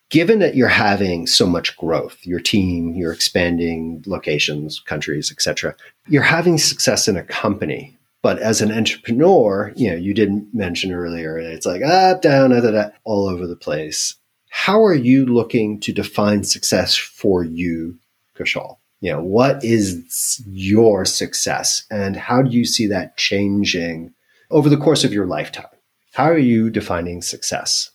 Given 0.08 0.38
that 0.38 0.54
you're 0.54 0.68
having 0.68 1.26
so 1.26 1.46
much 1.46 1.76
growth, 1.76 2.24
your 2.24 2.38
team, 2.38 2.94
you're 2.94 3.12
expanding 3.12 4.04
locations, 4.06 4.78
countries, 4.80 5.32
etc., 5.32 5.74
you're 6.06 6.22
having 6.22 6.58
success 6.58 7.08
in 7.08 7.16
a 7.16 7.24
company 7.24 7.96
but 8.26 8.40
as 8.40 8.60
an 8.60 8.72
entrepreneur, 8.72 9.72
you 9.76 9.88
know, 9.88 9.96
you 9.96 10.12
didn't 10.12 10.52
mention 10.52 10.92
earlier, 10.92 11.38
it's 11.38 11.64
like 11.64 11.80
up, 11.82 12.22
down, 12.22 12.50
da, 12.50 12.60
da, 12.60 12.72
da, 12.72 12.88
all 13.04 13.28
over 13.28 13.46
the 13.46 13.54
place. 13.54 14.16
How 14.48 14.84
are 14.84 14.96
you 14.96 15.26
looking 15.26 15.78
to 15.82 15.92
define 15.92 16.42
success 16.42 16.96
for 16.96 17.44
you, 17.44 18.00
Kushal? 18.36 18.78
You 19.00 19.12
know, 19.12 19.22
what 19.22 19.62
is 19.62 20.42
your 20.48 21.04
success 21.04 21.84
and 21.90 22.16
how 22.16 22.42
do 22.42 22.50
you 22.50 22.64
see 22.64 22.86
that 22.86 23.16
changing 23.16 24.14
over 24.50 24.68
the 24.68 24.76
course 24.78 25.04
of 25.04 25.12
your 25.12 25.26
lifetime? 25.26 25.66
How 26.14 26.24
are 26.24 26.38
you 26.38 26.70
defining 26.70 27.20
success? 27.20 27.90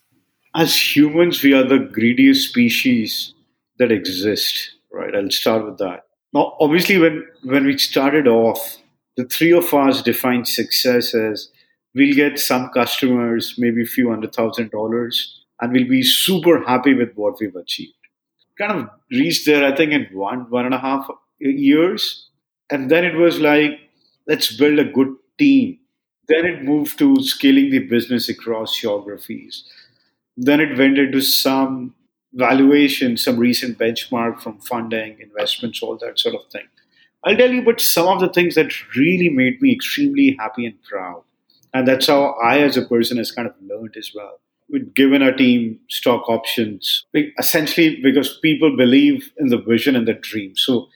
As 0.53 0.95
humans, 0.95 1.41
we 1.41 1.53
are 1.53 1.63
the 1.63 1.79
greediest 1.79 2.49
species 2.49 3.33
that 3.79 3.91
exist, 3.91 4.71
right? 4.91 5.15
I'll 5.15 5.31
start 5.31 5.65
with 5.65 5.79
that. 5.79 6.03
Now, 6.33 6.55
obviously, 6.59 6.97
when, 6.97 7.25
when 7.43 7.65
we 7.65 7.77
started 7.77 8.27
off, 8.27 8.77
the 9.17 9.25
three 9.25 9.51
of 9.51 9.73
us 9.73 10.01
defined 10.01 10.47
success 10.47 11.15
as 11.15 11.49
we'll 11.95 12.15
get 12.15 12.39
some 12.39 12.69
customers, 12.69 13.55
maybe 13.57 13.81
a 13.81 13.85
few 13.87 14.09
hundred 14.09 14.33
thousand 14.33 14.71
dollars, 14.71 15.43
and 15.59 15.73
we'll 15.73 15.87
be 15.87 16.03
super 16.03 16.63
happy 16.63 16.93
with 16.93 17.13
what 17.15 17.35
we've 17.39 17.55
achieved. 17.55 17.93
Kind 18.61 18.79
of 18.79 18.89
reached 19.09 19.45
there, 19.47 19.65
I 19.65 19.75
think, 19.75 19.91
in 19.91 20.07
one, 20.13 20.49
one 20.49 20.65
and 20.65 20.73
a 20.73 20.79
half 20.79 21.09
years. 21.39 22.29
And 22.69 22.91
then 22.91 23.03
it 23.03 23.15
was 23.15 23.39
like, 23.39 23.79
let's 24.27 24.55
build 24.55 24.77
a 24.77 24.85
good 24.85 25.15
team. 25.37 25.79
Then 26.27 26.45
it 26.45 26.63
moved 26.63 26.99
to 26.99 27.23
scaling 27.23 27.71
the 27.71 27.79
business 27.79 28.29
across 28.29 28.79
geographies. 28.79 29.63
Then 30.37 30.59
it 30.59 30.77
went 30.77 30.97
into 30.97 31.21
some 31.21 31.95
valuation, 32.33 33.17
some 33.17 33.37
recent 33.37 33.77
benchmark 33.77 34.39
from 34.41 34.59
funding, 34.59 35.17
investments, 35.19 35.81
all 35.81 35.97
that 35.97 36.19
sort 36.19 36.35
of 36.35 36.45
thing. 36.51 36.67
I'll 37.23 37.35
tell 37.35 37.51
you, 37.51 37.63
but 37.63 37.81
some 37.81 38.07
of 38.07 38.19
the 38.19 38.29
things 38.29 38.55
that 38.55 38.71
really 38.95 39.29
made 39.29 39.61
me 39.61 39.73
extremely 39.73 40.37
happy 40.39 40.65
and 40.65 40.81
proud. 40.83 41.23
And 41.73 41.87
that's 41.87 42.07
how 42.07 42.35
I, 42.43 42.59
as 42.59 42.77
a 42.77 42.85
person, 42.85 43.17
has 43.17 43.31
kind 43.31 43.47
of 43.47 43.55
learned 43.61 43.95
as 43.97 44.11
well. 44.13 44.39
We've 44.71 44.93
given 44.93 45.21
our 45.21 45.33
team 45.33 45.79
stock 45.89 46.29
options, 46.29 47.05
essentially 47.37 47.99
because 48.01 48.37
people 48.37 48.77
believe 48.77 49.31
in 49.37 49.47
the 49.47 49.57
vision 49.57 49.95
and 49.95 50.07
the 50.07 50.13
dream. 50.13 50.55
So, 50.55 50.87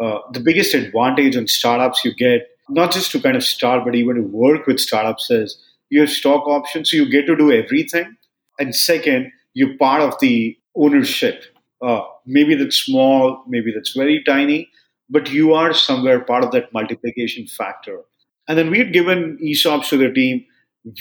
uh, 0.00 0.18
the 0.32 0.40
biggest 0.40 0.74
advantage 0.74 1.36
on 1.36 1.46
startups 1.46 2.04
you 2.04 2.14
get, 2.14 2.48
not 2.68 2.92
just 2.92 3.10
to 3.12 3.20
kind 3.20 3.36
of 3.36 3.44
start, 3.44 3.84
but 3.84 3.94
even 3.94 4.16
to 4.16 4.22
work 4.22 4.66
with 4.66 4.80
startups, 4.80 5.30
is 5.30 5.58
you 5.90 6.00
have 6.00 6.10
stock 6.10 6.46
options, 6.46 6.90
so 6.90 6.96
you 6.96 7.10
get 7.10 7.26
to 7.26 7.36
do 7.36 7.52
everything. 7.52 8.16
And 8.58 8.74
second, 8.74 9.32
you're 9.54 9.76
part 9.76 10.02
of 10.02 10.18
the 10.20 10.56
ownership. 10.74 11.44
Uh, 11.80 12.02
maybe 12.26 12.54
that's 12.54 12.76
small, 12.76 13.42
maybe 13.46 13.72
that's 13.72 13.94
very 13.94 14.22
tiny, 14.24 14.70
but 15.10 15.30
you 15.30 15.52
are 15.52 15.74
somewhere 15.74 16.20
part 16.20 16.44
of 16.44 16.50
that 16.52 16.72
multiplication 16.72 17.46
factor. 17.46 18.00
And 18.48 18.58
then 18.58 18.70
we 18.70 18.78
had 18.78 18.92
given 18.92 19.38
ESOPs 19.42 19.88
to 19.90 19.96
the 19.96 20.10
team. 20.10 20.44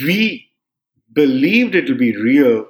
We 0.03 0.50
believed 1.13 1.75
it 1.75 1.89
will 1.89 1.97
be 1.97 2.15
real, 2.15 2.65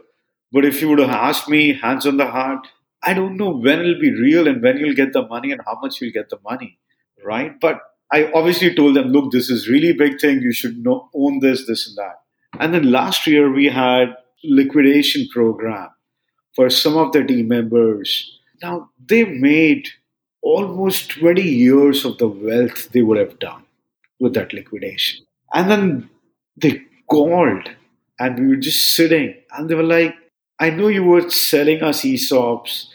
but 0.52 0.66
if 0.66 0.82
you 0.82 0.90
would 0.90 1.00
have 1.00 1.10
asked 1.10 1.48
me, 1.48 1.74
hands 1.74 2.06
on 2.06 2.18
the 2.18 2.28
heart, 2.28 2.68
I 3.04 3.14
don't 3.14 3.38
know 3.38 3.50
when 3.50 3.80
it'll 3.80 4.00
be 4.00 4.12
real 4.12 4.48
and 4.48 4.62
when 4.62 4.78
you'll 4.78 4.96
get 4.96 5.14
the 5.14 5.28
money 5.28 5.52
and 5.52 5.62
how 5.66 5.80
much 5.82 6.02
you'll 6.02 6.12
get 6.12 6.30
the 6.30 6.40
money, 6.44 6.78
right? 7.24 7.60
But 7.60 7.82
I 8.12 8.32
obviously 8.34 8.76
told 8.76 8.96
them, 8.96 9.08
look, 9.08 9.32
this 9.32 9.50
is 9.50 9.70
really 9.70 9.94
big 9.94 10.20
thing. 10.20 10.42
You 10.42 10.52
should 10.52 10.78
know, 10.78 11.10
own 11.16 11.40
this, 11.40 11.66
this, 11.66 11.88
and 11.88 11.98
that. 11.98 12.22
And 12.60 12.74
then 12.74 12.92
last 12.92 13.26
year 13.26 13.52
we 13.52 13.68
had 13.68 14.16
liquidation 14.44 15.28
program 15.32 15.90
for 16.56 16.70
some 16.70 16.98
of 16.98 17.14
the 17.14 17.24
team 17.24 17.48
members. 17.48 18.40
Now 18.62 18.90
they 19.04 19.26
made 19.26 19.88
almost 20.42 21.12
20 21.12 21.42
years 21.42 22.04
of 22.04 22.18
the 22.18 22.28
wealth 22.28 22.90
they 22.92 23.02
would 23.02 23.18
have 23.18 23.40
done 23.40 23.64
with 24.20 24.34
that 24.34 24.54
liquidation. 24.54 25.26
And 25.54 25.72
then 25.72 26.10
they 26.58 26.84
called 27.08 27.70
and 28.22 28.38
we 28.38 28.48
were 28.50 28.62
just 28.68 28.94
sitting 28.96 29.34
and 29.58 29.68
they 29.68 29.74
were 29.74 29.82
like, 29.82 30.14
I 30.60 30.70
know 30.70 30.90
you 30.90 31.04
were 31.04 31.28
selling 31.32 31.82
us 31.82 32.04
ESOPs. 32.04 32.86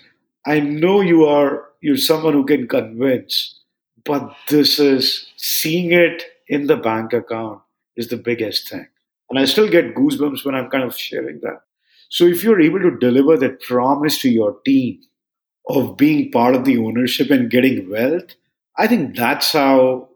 I 0.47 0.61
know 0.61 1.01
you 1.01 1.25
are 1.25 1.65
you're 1.81 1.97
someone 1.97 2.33
who 2.33 2.45
can 2.47 2.69
convince, 2.69 3.61
but 4.05 4.35
this 4.49 4.79
is 4.79 5.27
seeing 5.37 5.93
it 5.93 6.23
in 6.47 6.69
the 6.69 6.77
bank 6.77 7.13
account 7.13 7.61
is 7.97 8.09
the 8.09 8.17
biggest 8.17 8.69
thing. 8.71 8.87
And 9.29 9.39
I 9.39 9.47
still 9.47 9.69
get 9.69 9.97
goosebumps 9.97 10.45
when 10.45 10.55
I'm 10.55 10.71
kind 10.71 10.85
of 10.85 10.97
sharing 10.97 11.41
that. 11.41 11.63
So 12.09 12.25
if 12.25 12.45
you're 12.45 12.61
able 12.61 12.81
to 12.81 12.97
deliver 12.97 13.37
that 13.37 13.61
promise 13.61 14.21
to 14.21 14.31
your 14.31 14.59
team 14.65 15.01
of 15.69 15.97
being 15.97 16.31
part 16.31 16.55
of 16.55 16.65
the 16.65 16.79
ownership 16.79 17.31
and 17.31 17.51
getting 17.51 17.91
wealth, 17.91 18.37
I 18.79 18.87
think 18.87 19.17
that's 19.17 19.53
how 19.53 20.11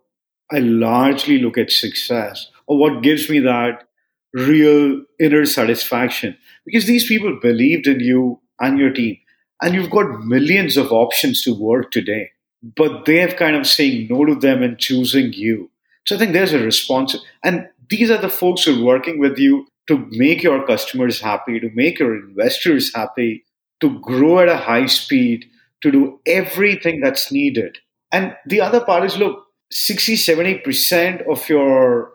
I 0.52 0.60
largely 0.60 1.38
look 1.38 1.58
at 1.58 1.72
success 1.72 2.48
or 2.68 2.78
what 2.78 3.02
gives 3.02 3.28
me 3.28 3.40
that 3.40 3.88
real 4.32 5.02
inner 5.18 5.44
satisfaction. 5.46 6.36
Because 6.64 6.86
these 6.86 7.06
people 7.06 7.38
believed 7.40 7.86
in 7.86 8.00
you 8.00 8.40
and 8.60 8.78
your 8.78 8.92
team, 8.92 9.18
and 9.62 9.74
you've 9.74 9.90
got 9.90 10.24
millions 10.24 10.76
of 10.76 10.92
options 10.92 11.42
to 11.42 11.54
work 11.54 11.90
today, 11.90 12.30
but 12.62 13.04
they 13.04 13.16
have 13.16 13.36
kind 13.36 13.56
of 13.56 13.66
saying 13.66 14.08
no 14.10 14.24
to 14.24 14.34
them 14.34 14.62
and 14.62 14.78
choosing 14.78 15.32
you. 15.32 15.70
So 16.06 16.16
I 16.16 16.18
think 16.18 16.32
there's 16.32 16.52
a 16.52 16.58
response. 16.58 17.16
And 17.44 17.68
these 17.88 18.10
are 18.10 18.20
the 18.20 18.28
folks 18.28 18.64
who 18.64 18.80
are 18.80 18.84
working 18.84 19.18
with 19.18 19.38
you 19.38 19.66
to 19.88 20.06
make 20.10 20.42
your 20.42 20.66
customers 20.66 21.20
happy, 21.20 21.58
to 21.60 21.70
make 21.74 21.98
your 21.98 22.16
investors 22.16 22.94
happy, 22.94 23.44
to 23.80 23.98
grow 24.00 24.38
at 24.38 24.48
a 24.48 24.56
high 24.56 24.86
speed, 24.86 25.46
to 25.82 25.90
do 25.90 26.20
everything 26.26 27.00
that's 27.00 27.32
needed. 27.32 27.78
And 28.12 28.36
the 28.46 28.60
other 28.60 28.80
part 28.84 29.04
is 29.04 29.16
look, 29.16 29.46
60, 29.72 30.14
70% 30.14 31.30
of 31.30 31.48
your 31.48 32.12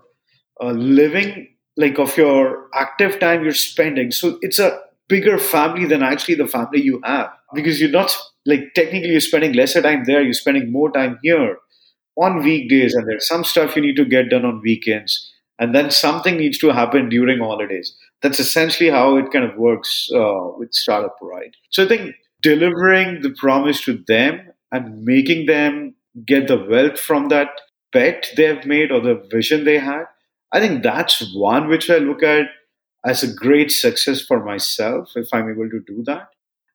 uh, 0.62 0.72
living, 0.72 1.55
like 1.78 2.00
of 2.00 2.16
your 2.18 2.68
active 2.74 3.20
time, 3.20 3.44
you're 3.44 3.54
spending. 3.54 4.12
So 4.12 4.38
it's 4.42 4.60
a 4.60 4.80
bigger 5.08 5.38
family 5.38 5.86
than 5.86 6.04
actually 6.04 6.36
the 6.36 6.48
family 6.48 6.82
you 6.82 7.02
have. 7.04 7.30
Because 7.54 7.80
you're 7.80 7.90
not 7.90 8.16
like 8.46 8.74
technically 8.76 9.10
you're 9.12 9.20
spending 9.20 9.54
lesser 9.54 9.82
time 9.82 10.04
there, 10.06 10.22
you're 10.22 10.34
spending 10.34 10.72
more 10.72 10.92
time 10.92 11.20
here 11.24 11.58
on 12.18 12.44
weekdays, 12.44 12.94
and 12.96 13.08
there's 13.08 13.28
some 13.28 13.44
stuff 13.44 13.76
you 13.76 13.82
need 13.82 13.96
to 13.98 14.06
get 14.06 14.30
done 14.30 14.46
on 14.46 14.62
weekends, 14.62 15.32
and 15.60 15.76
then 15.76 15.92
something 15.92 16.38
needs 16.38 16.58
to 16.60 16.70
happen 16.70 17.10
during 17.10 17.40
holidays. 17.40 17.96
That's 18.22 18.40
essentially 18.40 18.90
how 18.90 19.18
it 19.18 19.32
kind 19.32 19.44
of 19.46 19.58
works 19.58 20.10
uh, 20.16 20.48
with 20.58 20.74
startup 20.74 21.18
right? 21.22 21.56
So 21.70 21.84
i 21.84 21.88
think 21.88 22.16
delivering 22.42 23.22
the 23.22 23.32
promise 23.32 23.82
to 23.82 24.04
them 24.08 24.40
and 24.72 25.04
making 25.04 25.46
them 25.48 25.96
get 26.26 26.48
the 26.48 26.58
wealth 26.70 27.00
from 27.00 27.30
that 27.30 27.50
bet 27.92 28.28
they 28.38 28.44
have 28.44 28.66
made 28.66 28.92
or 28.92 29.00
the 29.02 29.16
vision 29.32 29.64
they 29.64 29.78
had 29.80 30.06
i 30.52 30.60
think 30.60 30.84
that's 30.84 31.34
one 31.34 31.68
which 31.68 31.90
i 31.90 31.98
look 31.98 32.24
at 32.24 32.48
as 33.06 33.24
a 33.24 33.34
great 33.34 33.72
success 33.72 34.22
for 34.22 34.44
myself 34.44 35.12
if 35.16 35.28
i'm 35.34 35.50
able 35.50 35.70
to 35.70 35.82
do 35.88 36.04
that 36.04 36.30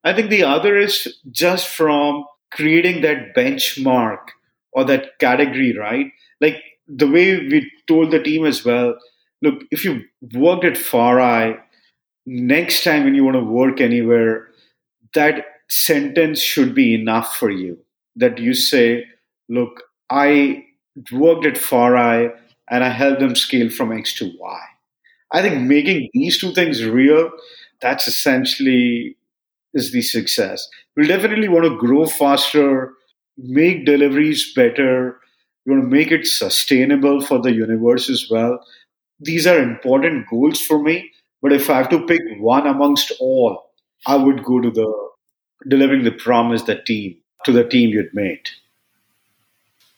I 0.05 0.15
think 0.15 0.31
the 0.31 0.45
other 0.45 0.77
is 0.77 1.19
just 1.31 1.69
from 1.69 2.25
creating 2.51 3.03
that 3.03 3.35
benchmark 3.37 4.19
or 4.73 4.85
that 4.85 5.19
category, 5.19 5.77
right? 5.77 6.07
Like 6.41 6.63
the 6.89 7.07
way 7.07 7.37
we 7.37 7.71
told 7.87 8.11
the 8.11 8.23
team 8.23 8.47
as 8.47 8.65
well 8.65 8.97
look, 9.43 9.63
if 9.71 9.87
you 9.87 10.03
worked 10.35 10.65
at 10.65 10.75
FarEye, 10.75 11.59
next 12.27 12.85
time 12.85 13.05
when 13.05 13.15
you 13.15 13.25
want 13.25 13.37
to 13.37 13.43
work 13.45 13.81
anywhere, 13.81 14.49
that 15.15 15.47
sentence 15.71 16.41
should 16.43 16.75
be 16.75 16.95
enough 16.95 17.37
for 17.37 17.51
you. 17.51 17.79
That 18.17 18.37
you 18.37 18.53
say, 18.53 19.07
look, 19.49 19.83
I 20.11 20.67
worked 21.11 21.47
at 21.47 21.55
FarEye 21.55 22.37
and 22.71 22.85
I 22.85 22.89
help 22.89 23.19
them 23.19 23.35
scale 23.35 23.69
from 23.69 23.93
X 23.93 24.15
to 24.15 24.33
Y. 24.39 24.61
I 25.33 25.43
think 25.43 25.63
making 25.63 26.09
these 26.13 26.39
two 26.39 26.53
things 26.53 26.85
real, 26.85 27.31
that's 27.81 28.09
essentially 28.09 29.17
is 29.75 29.93
the 29.93 30.03
success. 30.03 30.69
We'll 30.97 31.07
definitely 31.07 31.49
want 31.49 31.65
to 31.65 31.77
grow 31.77 32.07
faster, 32.07 32.93
make 33.37 33.87
deliveries 33.87 34.53
better. 34.55 35.21
We 35.65 35.73
want 35.73 35.85
to 35.85 35.97
make 35.97 36.11
it 36.11 36.27
sustainable 36.27 37.21
for 37.21 37.41
the 37.41 37.53
universe 37.53 38.11
as 38.11 38.29
well. 38.31 38.65
These 39.21 39.47
are 39.47 39.59
important 39.59 40.27
goals 40.29 40.61
for 40.61 40.83
me. 40.83 41.11
But 41.43 41.53
if 41.53 41.71
I 41.71 41.79
have 41.79 41.89
to 41.91 42.07
pick 42.07 42.21
one 42.39 42.67
amongst 42.67 43.13
all, 43.21 43.71
I 44.07 44.17
would 44.17 44.45
go 44.45 44.61
to 44.61 44.71
the 44.71 45.11
delivering 45.69 46.05
the 46.05 46.13
promise 46.13 46.63
that 46.63 46.87
team 46.87 47.17
to 47.45 47.53
the 47.53 47.65
team 47.65 47.91
you'd 47.91 48.15
made. 48.15 48.49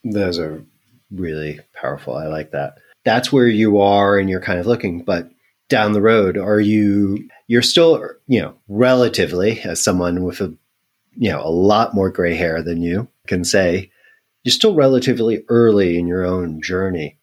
Those 0.05 0.39
are 0.39 0.65
really 1.15 1.61
powerful. 1.75 2.17
I 2.17 2.27
like 2.27 2.53
that. 2.53 2.79
That's 3.05 3.33
where 3.33 3.49
you 3.49 3.81
are 3.81 4.19
and 4.19 4.31
you're 4.31 4.41
kind 4.41 4.61
of 4.61 4.67
looking, 4.67 5.03
but 5.03 5.31
down 5.69 5.93
the 5.93 6.03
road, 6.03 6.37
are 6.37 6.61
you 6.61 7.29
you're 7.47 7.63
still, 7.63 8.03
you 8.27 8.41
know, 8.41 8.55
relatively 8.69 9.61
as 9.63 9.83
someone 9.83 10.23
with 10.23 10.41
a 10.41 10.55
you 11.17 11.31
know, 11.31 11.43
a 11.43 11.51
lot 11.51 11.95
more 11.95 12.11
gray 12.11 12.35
hair 12.35 12.63
than 12.63 12.83
you 12.83 13.09
can 13.27 13.45
say, 13.45 13.91
you're 14.45 14.53
still 14.53 14.75
relatively 14.75 15.45
early 15.49 15.99
in 15.99 16.07
your 16.07 16.25
own 16.25 16.61
journey. 16.63 17.19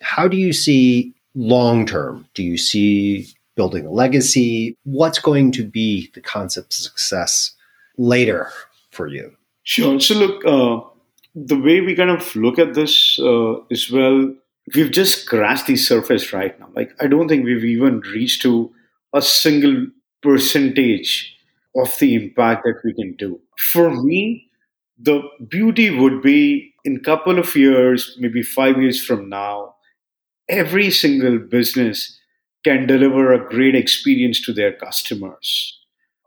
How 0.00 0.28
do 0.28 0.36
you 0.36 0.52
see 0.52 1.14
long 1.34 1.86
term? 1.86 2.26
Do 2.34 2.42
you 2.42 2.58
see 2.58 3.28
building 3.54 3.86
a 3.86 3.90
legacy? 3.90 4.76
What's 4.84 5.18
going 5.18 5.52
to 5.52 5.64
be 5.64 6.10
the 6.14 6.20
concept 6.20 6.74
of 6.74 6.82
success 6.82 7.54
later 7.96 8.50
for 8.90 9.06
you? 9.06 9.32
Sure. 9.62 10.00
So, 10.00 10.14
look, 10.14 10.44
uh, 10.44 10.88
the 11.46 11.58
way 11.58 11.80
we 11.80 11.94
kind 11.94 12.10
of 12.10 12.34
look 12.36 12.58
at 12.58 12.74
this 12.74 13.18
uh, 13.18 13.60
is 13.70 13.90
well, 13.90 14.34
we've 14.74 14.90
just 14.90 15.22
scratched 15.22 15.66
the 15.66 15.76
surface 15.76 16.32
right 16.32 16.58
now. 16.58 16.68
Like, 16.74 16.90
I 17.00 17.06
don't 17.06 17.28
think 17.28 17.44
we've 17.44 17.64
even 17.64 18.00
reached 18.00 18.42
to 18.42 18.72
a 19.14 19.22
single 19.22 19.86
percentage 20.22 21.36
of 21.76 21.96
the 21.98 22.14
impact 22.14 22.64
that 22.64 22.80
we 22.84 22.92
can 22.94 23.14
do. 23.16 23.40
For 23.56 23.90
me, 23.90 24.48
the 24.98 25.22
beauty 25.48 25.96
would 25.96 26.22
be 26.22 26.74
in 26.84 26.96
a 26.96 27.00
couple 27.00 27.38
of 27.38 27.54
years, 27.54 28.16
maybe 28.18 28.42
five 28.42 28.80
years 28.80 29.04
from 29.04 29.28
now, 29.28 29.74
every 30.48 30.90
single 30.90 31.38
business 31.38 32.18
can 32.64 32.86
deliver 32.86 33.32
a 33.32 33.48
great 33.48 33.74
experience 33.74 34.40
to 34.42 34.52
their 34.52 34.72
customers. 34.72 35.78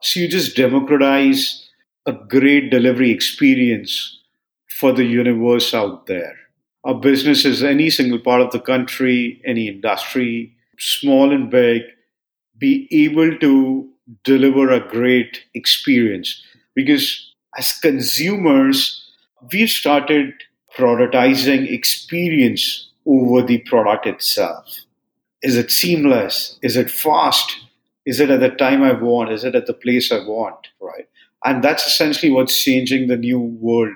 So 0.02 0.19
you 0.19 0.28
just 0.28 0.56
democratize 0.56 1.67
a 2.06 2.13
great 2.13 2.71
delivery 2.71 3.12
experience 3.12 4.21
for 4.82 4.91
the 4.91 5.06
universe 5.06 5.76
out 5.76 6.08
there. 6.08 6.36
Our 6.84 6.96
businesses, 6.96 7.63
any 7.63 7.91
single 7.91 8.17
part 8.17 8.41
of 8.41 8.50
the 8.50 8.60
country, 8.60 9.39
any 9.46 9.67
industry, 9.67 10.56
small 10.80 11.32
and 11.32 11.52
big, 11.52 11.84
be 12.58 12.88
able 12.91 13.38
to 13.38 13.88
deliver 14.24 14.72
a 14.72 14.80
great 14.80 15.44
experience. 15.54 16.44
Because 16.74 17.32
as 17.60 17.74
consumers, 17.74 19.08
we've 19.54 19.70
started 19.70 20.34
prioritizing 20.76 21.72
experience 21.72 22.89
over 23.06 23.44
the 23.44 23.60
product 23.60 24.08
itself. 24.08 24.65
Is 25.44 25.58
it 25.58 25.70
seamless? 25.70 26.58
Is 26.63 26.76
it 26.76 26.89
fast? 26.89 27.56
Is 28.08 28.20
it 28.20 28.32
at 28.32 28.39
the 28.39 28.50
time 28.50 28.82
I 28.82 28.94
want? 28.94 29.32
Is 29.32 29.44
it 29.44 29.54
at 29.54 29.67
the 29.67 29.74
place 29.74 30.12
I 30.12 30.26
want? 30.26 30.70
Right. 30.80 31.08
And 31.46 31.63
that's 31.63 31.86
essentially 31.86 32.32
what's 32.32 32.63
changing 32.63 33.08
the 33.08 33.17
new 33.17 33.39
world 33.39 33.94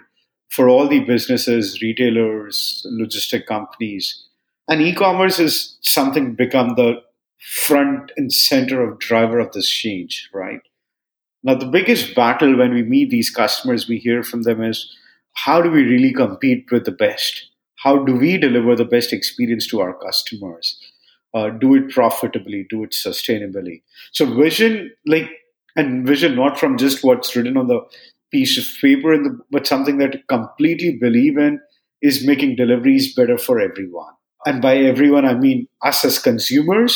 for 0.55 0.69
all 0.69 0.87
the 0.87 1.01
businesses, 1.01 1.81
retailers, 1.81 2.85
logistic 2.89 3.45
companies. 3.45 4.23
And 4.69 4.81
e-commerce 4.81 5.39
is 5.39 5.77
something 5.81 6.33
become 6.33 6.75
the 6.75 7.01
front 7.39 8.11
and 8.15 8.31
center 8.31 8.81
of 8.81 8.99
driver 8.99 9.39
of 9.39 9.51
this 9.51 9.69
change, 9.69 10.29
right? 10.33 10.61
Now, 11.43 11.55
the 11.55 11.67
biggest 11.67 12.15
battle 12.15 12.57
when 12.57 12.73
we 12.73 12.83
meet 12.83 13.09
these 13.09 13.29
customers, 13.29 13.87
we 13.87 13.99
hear 13.99 14.23
from 14.23 14.43
them 14.43 14.63
is 14.63 14.95
how 15.33 15.61
do 15.61 15.69
we 15.69 15.83
really 15.83 16.13
compete 16.13 16.71
with 16.71 16.85
the 16.85 16.91
best? 16.91 17.49
How 17.75 18.03
do 18.03 18.15
we 18.15 18.37
deliver 18.37 18.75
the 18.75 18.85
best 18.85 19.13
experience 19.13 19.67
to 19.67 19.81
our 19.81 19.93
customers? 19.93 20.81
Uh, 21.33 21.49
do 21.49 21.75
it 21.75 21.89
profitably, 21.89 22.65
do 22.69 22.83
it 22.83 22.91
sustainably. 22.91 23.81
So, 24.13 24.25
vision, 24.25 24.91
like, 25.05 25.29
and 25.75 26.07
vision 26.07 26.35
not 26.35 26.57
from 26.57 26.77
just 26.77 27.03
what's 27.03 27.35
written 27.35 27.57
on 27.57 27.67
the 27.67 27.81
piece 28.35 28.57
of 28.57 28.65
paper, 28.81 29.17
the, 29.17 29.39
but 29.49 29.65
something 29.65 29.97
that 29.99 30.15
I 30.15 30.21
completely 30.27 30.97
believe 30.99 31.37
in 31.37 31.59
is 32.01 32.27
making 32.27 32.57
deliveries 32.57 33.15
better 33.15 33.37
for 33.37 33.59
everyone. 33.61 34.13
And 34.45 34.61
by 34.61 34.75
everyone, 34.77 35.25
I 35.25 35.35
mean 35.35 35.67
us 35.81 36.03
as 36.03 36.19
consumers, 36.19 36.93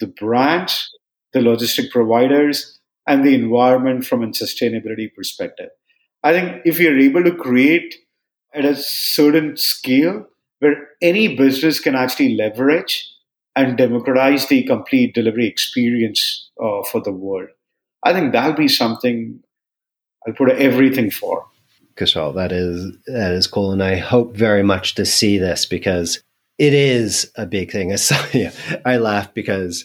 the 0.00 0.08
brands, 0.08 0.90
the 1.32 1.38
logistic 1.38 1.90
providers, 1.90 2.80
and 3.06 3.24
the 3.24 3.34
environment 3.34 4.04
from 4.04 4.22
a 4.22 4.28
sustainability 4.28 5.14
perspective. 5.14 5.70
I 6.22 6.32
think 6.32 6.62
if 6.64 6.80
you're 6.80 6.98
able 6.98 7.22
to 7.24 7.34
create 7.34 7.94
at 8.52 8.64
a 8.64 8.74
certain 8.76 9.56
scale 9.56 10.26
where 10.58 10.88
any 11.02 11.36
business 11.36 11.80
can 11.80 11.94
actually 11.94 12.34
leverage 12.34 13.08
and 13.54 13.76
democratize 13.76 14.48
the 14.48 14.64
complete 14.64 15.14
delivery 15.14 15.46
experience 15.46 16.50
uh, 16.62 16.82
for 16.90 17.00
the 17.00 17.12
world, 17.12 17.48
I 18.04 18.12
think 18.12 18.32
that'll 18.32 18.56
be 18.56 18.68
something 18.68 19.40
I'll 20.26 20.34
put 20.34 20.50
everything 20.50 21.10
for. 21.10 21.46
Kushal, 21.96 22.34
that 22.34 22.50
is 22.50 22.96
that 23.06 23.32
is 23.32 23.46
cool, 23.46 23.70
and 23.70 23.82
I 23.82 23.96
hope 23.96 24.36
very 24.36 24.62
much 24.62 24.96
to 24.96 25.06
see 25.06 25.38
this 25.38 25.64
because 25.64 26.20
it 26.58 26.74
is 26.74 27.30
a 27.36 27.46
big 27.46 27.70
thing. 27.70 27.92
I, 27.92 27.96
saw, 27.96 28.24
yeah, 28.32 28.52
I 28.84 28.96
laugh 28.96 29.32
because 29.32 29.84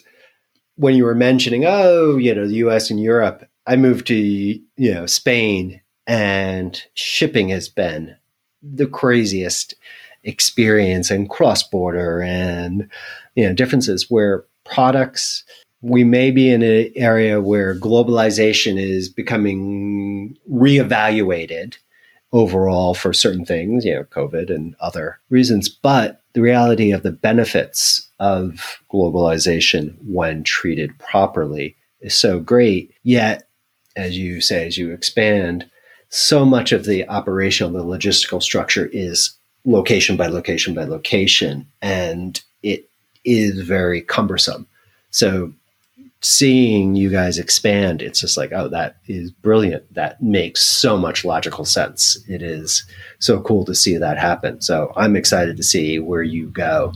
when 0.76 0.94
you 0.94 1.04
were 1.04 1.14
mentioning, 1.14 1.64
oh, 1.66 2.16
you 2.16 2.34
know, 2.34 2.46
the 2.46 2.54
U.S. 2.54 2.90
and 2.90 3.00
Europe, 3.00 3.48
I 3.66 3.76
moved 3.76 4.06
to 4.08 4.16
you 4.16 4.60
know 4.76 5.06
Spain, 5.06 5.80
and 6.06 6.82
shipping 6.94 7.50
has 7.50 7.68
been 7.68 8.16
the 8.62 8.86
craziest 8.86 9.74
experience 10.24 11.10
and 11.10 11.30
cross 11.30 11.62
border 11.62 12.20
and 12.20 12.90
you 13.34 13.46
know 13.46 13.54
differences 13.54 14.10
where 14.10 14.44
products 14.64 15.44
we 15.82 16.04
may 16.04 16.30
be 16.30 16.50
in 16.50 16.62
an 16.62 16.92
area 16.94 17.40
where 17.40 17.74
globalization 17.74 18.78
is 18.78 19.08
becoming 19.08 20.36
reevaluated 20.50 21.76
overall 22.32 22.94
for 22.94 23.12
certain 23.12 23.44
things, 23.44 23.84
you 23.84 23.94
know, 23.94 24.04
COVID 24.04 24.54
and 24.54 24.76
other 24.80 25.18
reasons. 25.30 25.68
But 25.68 26.22
the 26.34 26.42
reality 26.42 26.92
of 26.92 27.02
the 27.02 27.10
benefits 27.10 28.08
of 28.20 28.80
globalization 28.92 29.96
when 30.04 30.44
treated 30.44 30.96
properly 30.98 31.76
is 32.00 32.14
so 32.14 32.38
great. 32.38 32.94
Yet, 33.02 33.48
as 33.96 34.16
you 34.16 34.40
say, 34.40 34.66
as 34.66 34.78
you 34.78 34.92
expand, 34.92 35.68
so 36.10 36.44
much 36.44 36.72
of 36.72 36.84
the 36.84 37.08
operational, 37.08 37.72
the 37.72 37.84
logistical 37.84 38.42
structure 38.42 38.88
is 38.92 39.32
location 39.64 40.16
by 40.16 40.26
location 40.26 40.74
by 40.74 40.84
location, 40.84 41.66
and 41.82 42.40
it 42.62 42.88
is 43.24 43.60
very 43.60 44.00
cumbersome. 44.00 44.66
So 45.10 45.52
seeing 46.22 46.94
you 46.94 47.08
guys 47.08 47.38
expand, 47.38 48.02
it's 48.02 48.20
just 48.20 48.36
like, 48.36 48.52
oh, 48.52 48.68
that 48.68 48.96
is 49.06 49.30
brilliant. 49.30 49.92
That 49.94 50.22
makes 50.22 50.66
so 50.66 50.96
much 50.96 51.24
logical 51.24 51.64
sense. 51.64 52.22
It 52.28 52.42
is 52.42 52.84
so 53.18 53.40
cool 53.40 53.64
to 53.64 53.74
see 53.74 53.96
that 53.96 54.18
happen. 54.18 54.60
So 54.60 54.92
I'm 54.96 55.16
excited 55.16 55.56
to 55.56 55.62
see 55.62 55.98
where 55.98 56.22
you 56.22 56.48
go. 56.50 56.92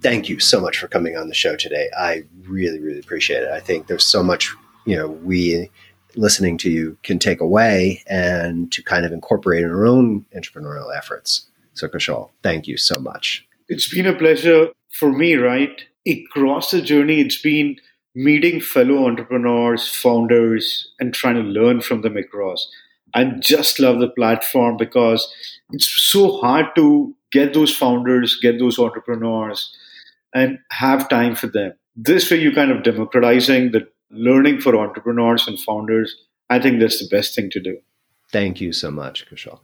Thank 0.00 0.28
you 0.28 0.38
so 0.38 0.60
much 0.60 0.78
for 0.78 0.86
coming 0.86 1.16
on 1.16 1.28
the 1.28 1.34
show 1.34 1.56
today. 1.56 1.88
I 1.98 2.22
really, 2.42 2.78
really 2.78 3.00
appreciate 3.00 3.42
it. 3.42 3.50
I 3.50 3.58
think 3.58 3.88
there's 3.88 4.04
so 4.04 4.22
much, 4.22 4.54
you 4.84 4.96
know, 4.96 5.08
we 5.08 5.68
listening 6.14 6.56
to 6.58 6.70
you 6.70 6.96
can 7.02 7.18
take 7.18 7.40
away 7.40 8.02
and 8.06 8.70
to 8.72 8.82
kind 8.82 9.04
of 9.04 9.12
incorporate 9.12 9.64
in 9.64 9.70
our 9.70 9.86
own 9.86 10.24
entrepreneurial 10.36 10.96
efforts. 10.96 11.48
So, 11.74 11.88
Kushal, 11.88 12.30
thank 12.42 12.66
you 12.66 12.76
so 12.76 12.98
much. 13.00 13.46
It's 13.68 13.92
been 13.92 14.06
a 14.06 14.14
pleasure 14.14 14.68
for 14.92 15.12
me, 15.12 15.34
right? 15.34 15.82
Across 16.06 16.70
the 16.70 16.80
journey, 16.80 17.20
it's 17.20 17.40
been 17.40 17.76
meeting 18.14 18.60
fellow 18.60 19.06
entrepreneurs, 19.06 19.88
founders, 19.88 20.92
and 20.98 21.14
trying 21.14 21.36
to 21.36 21.42
learn 21.42 21.80
from 21.80 22.02
them 22.02 22.16
across. 22.16 22.68
I 23.14 23.24
just 23.24 23.80
love 23.80 24.00
the 24.00 24.08
platform 24.08 24.76
because 24.76 25.32
it's 25.72 25.86
so 25.86 26.38
hard 26.38 26.66
to 26.76 27.14
get 27.32 27.54
those 27.54 27.74
founders, 27.74 28.38
get 28.40 28.58
those 28.58 28.78
entrepreneurs, 28.78 29.74
and 30.34 30.58
have 30.70 31.08
time 31.08 31.34
for 31.34 31.46
them. 31.46 31.72
This 31.96 32.30
way, 32.30 32.38
you 32.40 32.52
kind 32.52 32.70
of 32.70 32.82
democratizing 32.82 33.72
the 33.72 33.88
learning 34.10 34.60
for 34.60 34.76
entrepreneurs 34.76 35.46
and 35.48 35.58
founders 35.60 36.14
I 36.50 36.58
think 36.58 36.80
that's 36.80 36.98
the 36.98 37.14
best 37.14 37.34
thing 37.34 37.50
to 37.50 37.60
do. 37.60 37.78
Thank 38.30 38.60
you 38.60 38.72
so 38.72 38.90
much, 38.90 39.26
Kushal. 39.28 39.60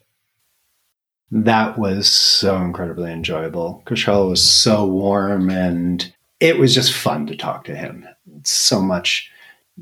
That 1.31 1.79
was 1.79 2.11
so 2.11 2.57
incredibly 2.57 3.11
enjoyable. 3.11 3.83
Kushal 3.87 4.29
was 4.29 4.43
so 4.43 4.87
warm 4.87 5.51
and 5.51 6.13
it 6.41 6.59
was 6.59 6.75
just 6.75 6.93
fun 6.93 7.27
to 7.27 7.37
talk 7.37 7.65
to 7.65 7.77
him. 7.77 8.07
So 8.45 8.81
much 8.81 9.31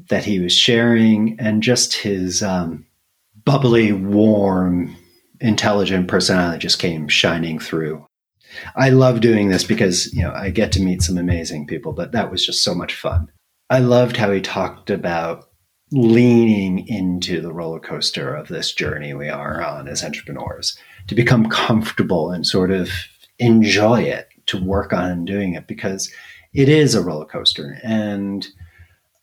that 0.08 0.24
he 0.24 0.38
was 0.38 0.54
sharing 0.54 1.36
and 1.38 1.62
just 1.62 1.94
his 1.94 2.42
um, 2.42 2.86
bubbly, 3.44 3.92
warm, 3.92 4.96
intelligent 5.40 6.08
personality 6.08 6.58
just 6.58 6.78
came 6.78 7.08
shining 7.08 7.58
through. 7.58 8.06
I 8.76 8.90
love 8.90 9.20
doing 9.20 9.48
this 9.48 9.64
because, 9.64 10.12
you 10.12 10.22
know, 10.22 10.32
I 10.32 10.50
get 10.50 10.72
to 10.72 10.82
meet 10.82 11.02
some 11.02 11.18
amazing 11.18 11.66
people, 11.66 11.92
but 11.92 12.12
that 12.12 12.30
was 12.30 12.44
just 12.44 12.62
so 12.62 12.74
much 12.74 12.94
fun. 12.94 13.30
I 13.70 13.78
loved 13.78 14.16
how 14.16 14.30
he 14.30 14.40
talked 14.40 14.90
about 14.90 15.48
leaning 15.90 16.86
into 16.88 17.40
the 17.40 17.52
roller 17.52 17.80
coaster 17.80 18.34
of 18.34 18.48
this 18.48 18.72
journey 18.72 19.14
we 19.14 19.28
are 19.28 19.62
on 19.62 19.88
as 19.88 20.02
entrepreneurs 20.02 20.76
to 21.06 21.14
become 21.14 21.48
comfortable 21.48 22.30
and 22.30 22.46
sort 22.46 22.70
of 22.70 22.90
enjoy 23.38 24.00
it, 24.00 24.28
to 24.46 24.62
work 24.62 24.92
on 24.92 25.24
doing 25.24 25.54
it 25.54 25.66
because 25.66 26.10
it 26.52 26.68
is 26.68 26.94
a 26.94 27.02
roller 27.02 27.24
coaster. 27.24 27.78
And 27.82 28.46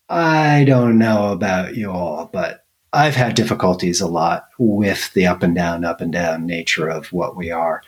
I 0.09 0.63
don't 0.65 0.97
know 0.97 1.31
about 1.31 1.75
you 1.75 1.91
all, 1.91 2.29
but 2.31 2.65
I've 2.91 3.15
had 3.15 3.35
difficulties 3.35 4.01
a 4.01 4.07
lot 4.07 4.47
with 4.57 5.13
the 5.13 5.27
up 5.27 5.43
and 5.43 5.53
down, 5.53 5.85
up 5.85 6.01
and 6.01 6.11
down 6.11 6.47
nature 6.47 6.87
of 6.87 7.13
what 7.13 7.35
we 7.35 7.51
are. 7.51 7.83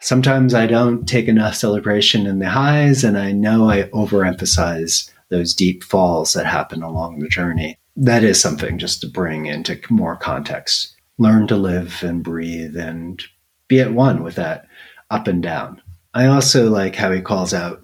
Sometimes 0.00 0.52
I 0.52 0.66
don't 0.66 1.08
take 1.08 1.28
enough 1.28 1.54
celebration 1.54 2.26
in 2.26 2.38
the 2.38 2.50
highs, 2.50 3.04
and 3.04 3.16
I 3.16 3.32
know 3.32 3.70
I 3.70 3.84
overemphasize 3.84 5.10
those 5.30 5.54
deep 5.54 5.82
falls 5.82 6.34
that 6.34 6.44
happen 6.44 6.82
along 6.82 7.20
the 7.20 7.28
journey. 7.28 7.78
That 7.96 8.22
is 8.22 8.38
something 8.38 8.78
just 8.78 9.00
to 9.00 9.08
bring 9.08 9.46
into 9.46 9.80
more 9.88 10.16
context. 10.16 10.94
Learn 11.16 11.46
to 11.46 11.56
live 11.56 12.02
and 12.02 12.22
breathe 12.22 12.76
and 12.76 13.22
be 13.66 13.80
at 13.80 13.94
one 13.94 14.22
with 14.22 14.34
that 14.34 14.66
up 15.10 15.26
and 15.26 15.42
down. 15.42 15.80
I 16.12 16.26
also 16.26 16.68
like 16.68 16.96
how 16.96 17.10
he 17.10 17.22
calls 17.22 17.54
out 17.54 17.83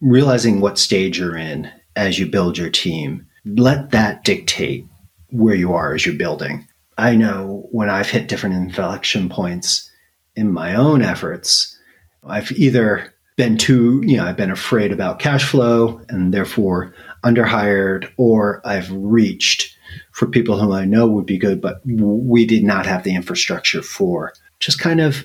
realizing 0.00 0.60
what 0.60 0.78
stage 0.78 1.18
you're 1.18 1.36
in 1.36 1.70
as 1.96 2.18
you 2.18 2.26
build 2.26 2.56
your 2.56 2.70
team. 2.70 3.26
Let 3.44 3.90
that 3.90 4.24
dictate 4.24 4.86
where 5.30 5.54
you 5.54 5.72
are 5.72 5.94
as 5.94 6.06
you're 6.06 6.14
building. 6.14 6.66
I 6.96 7.14
know 7.14 7.68
when 7.70 7.90
I've 7.90 8.10
hit 8.10 8.28
different 8.28 8.56
inflection 8.56 9.28
points 9.28 9.90
in 10.34 10.52
my 10.52 10.74
own 10.74 11.02
efforts, 11.02 11.76
I've 12.24 12.50
either 12.52 13.14
been 13.36 13.56
too, 13.56 14.02
you 14.04 14.16
know, 14.16 14.24
I've 14.24 14.36
been 14.36 14.50
afraid 14.50 14.92
about 14.92 15.20
cash 15.20 15.48
flow 15.48 16.00
and 16.08 16.34
therefore 16.34 16.92
underhired, 17.22 18.10
or 18.16 18.60
I've 18.64 18.90
reached 18.90 19.76
for 20.10 20.26
people 20.26 20.58
who 20.58 20.72
I 20.72 20.84
know 20.84 21.06
would 21.06 21.26
be 21.26 21.38
good, 21.38 21.60
but 21.60 21.80
we 21.84 22.44
did 22.46 22.64
not 22.64 22.86
have 22.86 23.04
the 23.04 23.14
infrastructure 23.14 23.82
for 23.82 24.32
just 24.58 24.80
kind 24.80 25.00
of 25.00 25.24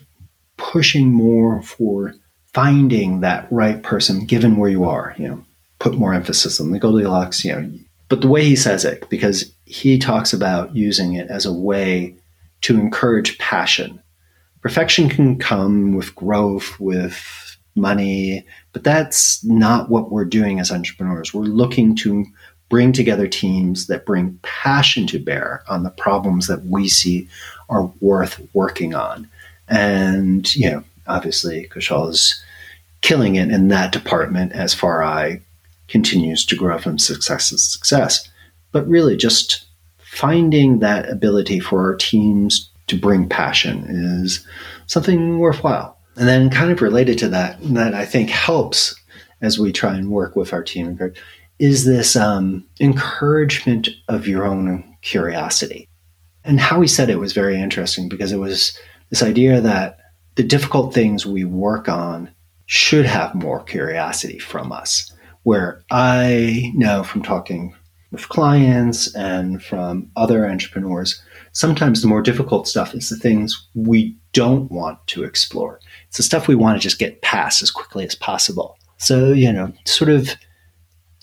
pushing 0.57 1.11
more 1.11 1.61
for 1.63 2.13
finding 2.53 3.21
that 3.21 3.47
right 3.51 3.81
person 3.81 4.25
given 4.25 4.57
where 4.57 4.69
you 4.69 4.83
are, 4.83 5.15
you 5.17 5.27
know, 5.27 5.43
put 5.79 5.95
more 5.95 6.13
emphasis 6.13 6.59
on 6.59 6.71
the 6.71 6.79
Goldilocks, 6.79 7.43
you 7.43 7.53
know, 7.53 7.71
but 8.09 8.21
the 8.21 8.27
way 8.27 8.43
he 8.43 8.55
says 8.55 8.85
it, 8.85 9.09
because 9.09 9.51
he 9.65 9.97
talks 9.97 10.33
about 10.33 10.75
using 10.75 11.13
it 11.13 11.29
as 11.29 11.45
a 11.45 11.53
way 11.53 12.15
to 12.61 12.79
encourage 12.79 13.37
passion. 13.39 14.01
Perfection 14.61 15.09
can 15.09 15.37
come 15.37 15.93
with 15.93 16.15
growth, 16.15 16.79
with 16.79 17.57
money, 17.75 18.45
but 18.71 18.83
that's 18.83 19.43
not 19.43 19.89
what 19.89 20.11
we're 20.11 20.25
doing 20.25 20.59
as 20.59 20.71
entrepreneurs. 20.71 21.33
We're 21.33 21.43
looking 21.43 21.95
to 21.97 22.25
bring 22.69 22.91
together 22.91 23.27
teams 23.27 23.87
that 23.87 24.05
bring 24.05 24.39
passion 24.41 25.05
to 25.07 25.19
bear 25.19 25.63
on 25.67 25.83
the 25.83 25.89
problems 25.89 26.47
that 26.47 26.63
we 26.65 26.87
see 26.87 27.27
are 27.69 27.91
worth 27.99 28.41
working 28.53 28.93
on. 28.93 29.27
And, 29.67 30.55
you 30.55 30.69
know, 30.69 30.83
obviously 31.07 31.67
Kushal 31.67 32.09
is 32.09 32.43
killing 33.01 33.35
it 33.35 33.51
in 33.51 33.67
that 33.67 33.91
department 33.91 34.53
as 34.53 34.73
FarEye 34.73 35.41
continues 35.87 36.45
to 36.45 36.55
grow 36.55 36.77
from 36.77 36.97
success 36.97 37.49
to 37.49 37.57
success. 37.57 38.29
But 38.71 38.87
really, 38.87 39.15
just 39.15 39.65
finding 39.97 40.79
that 40.79 41.09
ability 41.09 41.59
for 41.59 41.81
our 41.81 41.95
teams 41.95 42.69
to 42.87 42.97
bring 42.97 43.29
passion 43.29 43.85
is 43.87 44.45
something 44.87 45.39
worthwhile. 45.39 45.97
And 46.15 46.27
then, 46.27 46.49
kind 46.49 46.71
of 46.71 46.81
related 46.81 47.17
to 47.19 47.29
that, 47.29 47.57
that 47.73 47.93
I 47.93 48.05
think 48.05 48.29
helps 48.29 48.95
as 49.41 49.59
we 49.59 49.71
try 49.71 49.95
and 49.95 50.09
work 50.09 50.35
with 50.35 50.53
our 50.53 50.63
team 50.63 50.97
is 51.59 51.85
this 51.85 52.15
um, 52.15 52.65
encouragement 52.79 53.89
of 54.07 54.27
your 54.27 54.45
own 54.45 54.95
curiosity. 55.01 55.87
And 56.43 56.59
how 56.59 56.81
he 56.81 56.87
said 56.87 57.09
it 57.09 57.19
was 57.19 57.33
very 57.33 57.59
interesting 57.59 58.09
because 58.09 58.31
it 58.31 58.37
was 58.37 58.77
this 59.09 59.23
idea 59.23 59.61
that 59.61 59.97
the 60.35 60.43
difficult 60.43 60.93
things 60.93 61.25
we 61.25 61.43
work 61.43 61.87
on 61.87 62.29
should 62.65 63.05
have 63.05 63.35
more 63.35 63.61
curiosity 63.63 64.39
from 64.39 64.71
us 64.71 65.11
where 65.43 65.83
I 65.91 66.71
know 66.73 67.03
from 67.03 67.21
talking 67.21 67.75
with 68.11 68.29
clients 68.29 69.13
and 69.15 69.61
from 69.61 70.09
other 70.15 70.47
entrepreneurs, 70.47 71.21
sometimes 71.51 72.01
the 72.01 72.07
more 72.07 72.21
difficult 72.21 72.67
stuff 72.67 72.93
is 72.93 73.09
the 73.09 73.17
things 73.17 73.67
we 73.73 74.15
don't 74.31 74.71
want 74.71 75.05
to 75.07 75.23
explore. 75.23 75.79
It's 76.07 76.17
the 76.17 76.23
stuff 76.23 76.47
we 76.47 76.55
want 76.55 76.77
to 76.77 76.83
just 76.83 76.99
get 76.99 77.21
past 77.21 77.61
as 77.61 77.71
quickly 77.71 78.05
as 78.05 78.15
possible. 78.15 78.77
So, 78.97 79.33
you 79.33 79.51
know, 79.51 79.73
sort 79.85 80.09
of 80.09 80.29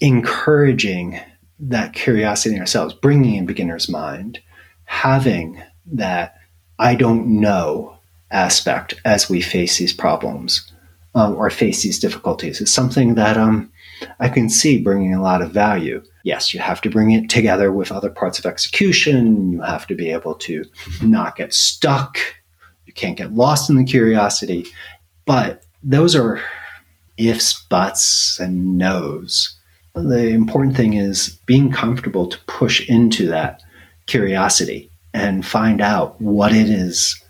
encouraging 0.00 1.20
that 1.60 1.92
curiosity 1.92 2.54
in 2.54 2.60
ourselves, 2.60 2.94
bringing 2.94 3.36
in 3.36 3.46
beginner's 3.46 3.88
mind, 3.88 4.40
having 4.84 5.62
that 5.86 6.36
I 6.78 6.94
don't 6.94 7.40
know 7.40 7.99
aspect 8.30 8.94
as 9.04 9.28
we 9.28 9.40
face 9.40 9.78
these 9.78 9.92
problems 9.92 10.70
um, 11.14 11.34
or 11.34 11.50
face 11.50 11.82
these 11.82 11.98
difficulties 11.98 12.60
is 12.60 12.72
something 12.72 13.14
that 13.14 13.36
um, 13.36 13.70
I 14.18 14.28
can 14.28 14.48
see 14.48 14.80
bringing 14.80 15.14
a 15.14 15.22
lot 15.22 15.42
of 15.42 15.50
value. 15.50 16.02
Yes, 16.24 16.54
you 16.54 16.60
have 16.60 16.80
to 16.82 16.90
bring 16.90 17.10
it 17.10 17.28
together 17.28 17.72
with 17.72 17.90
other 17.90 18.10
parts 18.10 18.38
of 18.38 18.46
execution. 18.46 19.52
You 19.52 19.62
have 19.62 19.86
to 19.88 19.94
be 19.94 20.10
able 20.10 20.34
to 20.36 20.64
not 21.02 21.36
get 21.36 21.52
stuck. 21.52 22.18
You 22.86 22.92
can't 22.92 23.16
get 23.16 23.32
lost 23.34 23.70
in 23.70 23.76
the 23.76 23.84
curiosity. 23.84 24.66
But 25.26 25.64
those 25.82 26.14
are 26.14 26.40
ifs, 27.16 27.64
buts, 27.68 28.38
and 28.38 28.78
nos. 28.78 29.56
The 29.94 30.28
important 30.28 30.76
thing 30.76 30.94
is 30.94 31.38
being 31.46 31.72
comfortable 31.72 32.28
to 32.28 32.38
push 32.46 32.88
into 32.88 33.26
that 33.28 33.62
curiosity 34.06 34.90
and 35.12 35.44
find 35.44 35.80
out 35.80 36.20
what 36.20 36.52
it 36.52 36.68
is 36.68 37.20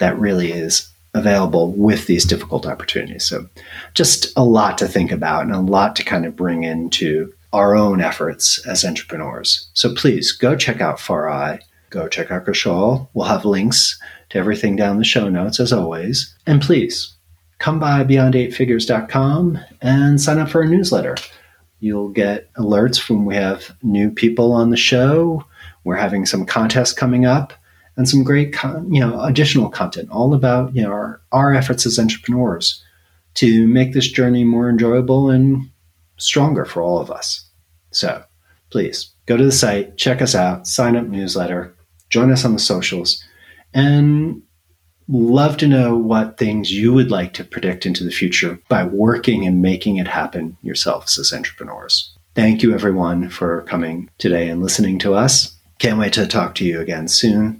that 0.00 0.18
really 0.18 0.52
is 0.52 0.88
available 1.14 1.72
with 1.72 2.06
these 2.06 2.24
difficult 2.24 2.66
opportunities. 2.66 3.24
So, 3.24 3.48
just 3.94 4.32
a 4.36 4.44
lot 4.44 4.78
to 4.78 4.88
think 4.88 5.12
about 5.12 5.44
and 5.44 5.54
a 5.54 5.60
lot 5.60 5.96
to 5.96 6.04
kind 6.04 6.26
of 6.26 6.36
bring 6.36 6.64
into 6.64 7.32
our 7.52 7.74
own 7.74 8.00
efforts 8.00 8.64
as 8.66 8.84
entrepreneurs. 8.84 9.68
So, 9.74 9.94
please 9.94 10.32
go 10.32 10.56
check 10.56 10.80
out 10.80 10.98
FarEye, 10.98 11.60
go 11.90 12.08
check 12.08 12.30
out 12.30 12.46
Kushal. 12.46 13.08
We'll 13.14 13.26
have 13.26 13.44
links 13.44 13.98
to 14.30 14.38
everything 14.38 14.76
down 14.76 14.98
the 14.98 15.04
show 15.04 15.28
notes 15.28 15.60
as 15.60 15.72
always. 15.72 16.34
And 16.46 16.62
please 16.62 17.14
come 17.58 17.78
by 17.78 18.04
beyond8figures.com 18.04 19.58
and 19.82 20.20
sign 20.20 20.38
up 20.38 20.48
for 20.48 20.62
our 20.62 20.68
newsletter. 20.68 21.16
You'll 21.80 22.08
get 22.10 22.52
alerts 22.54 23.08
when 23.08 23.24
we 23.24 23.34
have 23.34 23.74
new 23.82 24.10
people 24.10 24.52
on 24.52 24.70
the 24.70 24.76
show. 24.76 25.44
We're 25.84 25.96
having 25.96 26.26
some 26.26 26.46
contests 26.46 26.92
coming 26.92 27.24
up 27.24 27.52
and 28.00 28.08
some 28.08 28.24
great, 28.24 28.54
con- 28.54 28.90
you 28.90 28.98
know, 28.98 29.20
additional 29.20 29.68
content 29.68 30.08
all 30.10 30.32
about 30.32 30.74
you 30.74 30.80
know 30.80 30.90
our, 30.90 31.20
our 31.32 31.52
efforts 31.52 31.84
as 31.84 31.98
entrepreneurs 31.98 32.82
to 33.34 33.66
make 33.68 33.92
this 33.92 34.10
journey 34.10 34.42
more 34.42 34.70
enjoyable 34.70 35.28
and 35.28 35.68
stronger 36.16 36.64
for 36.64 36.80
all 36.80 36.98
of 36.98 37.10
us. 37.10 37.46
So 37.90 38.24
please 38.70 39.10
go 39.26 39.36
to 39.36 39.44
the 39.44 39.52
site, 39.52 39.98
check 39.98 40.22
us 40.22 40.34
out, 40.34 40.66
sign 40.66 40.96
up 40.96 41.08
newsletter, 41.08 41.74
join 42.08 42.32
us 42.32 42.42
on 42.42 42.54
the 42.54 42.58
socials, 42.58 43.22
and 43.74 44.40
love 45.06 45.58
to 45.58 45.68
know 45.68 45.94
what 45.94 46.38
things 46.38 46.72
you 46.72 46.94
would 46.94 47.10
like 47.10 47.34
to 47.34 47.44
predict 47.44 47.84
into 47.84 48.02
the 48.02 48.10
future 48.10 48.58
by 48.70 48.82
working 48.82 49.46
and 49.46 49.60
making 49.60 49.98
it 49.98 50.08
happen 50.08 50.56
yourselves 50.62 51.18
as 51.18 51.34
entrepreneurs. 51.34 52.16
Thank 52.34 52.62
you, 52.62 52.72
everyone, 52.72 53.28
for 53.28 53.60
coming 53.62 54.08
today 54.16 54.48
and 54.48 54.62
listening 54.62 54.98
to 55.00 55.12
us. 55.12 55.54
Can't 55.78 55.98
wait 55.98 56.14
to 56.14 56.26
talk 56.26 56.54
to 56.54 56.64
you 56.64 56.80
again 56.80 57.08
soon. 57.08 57.59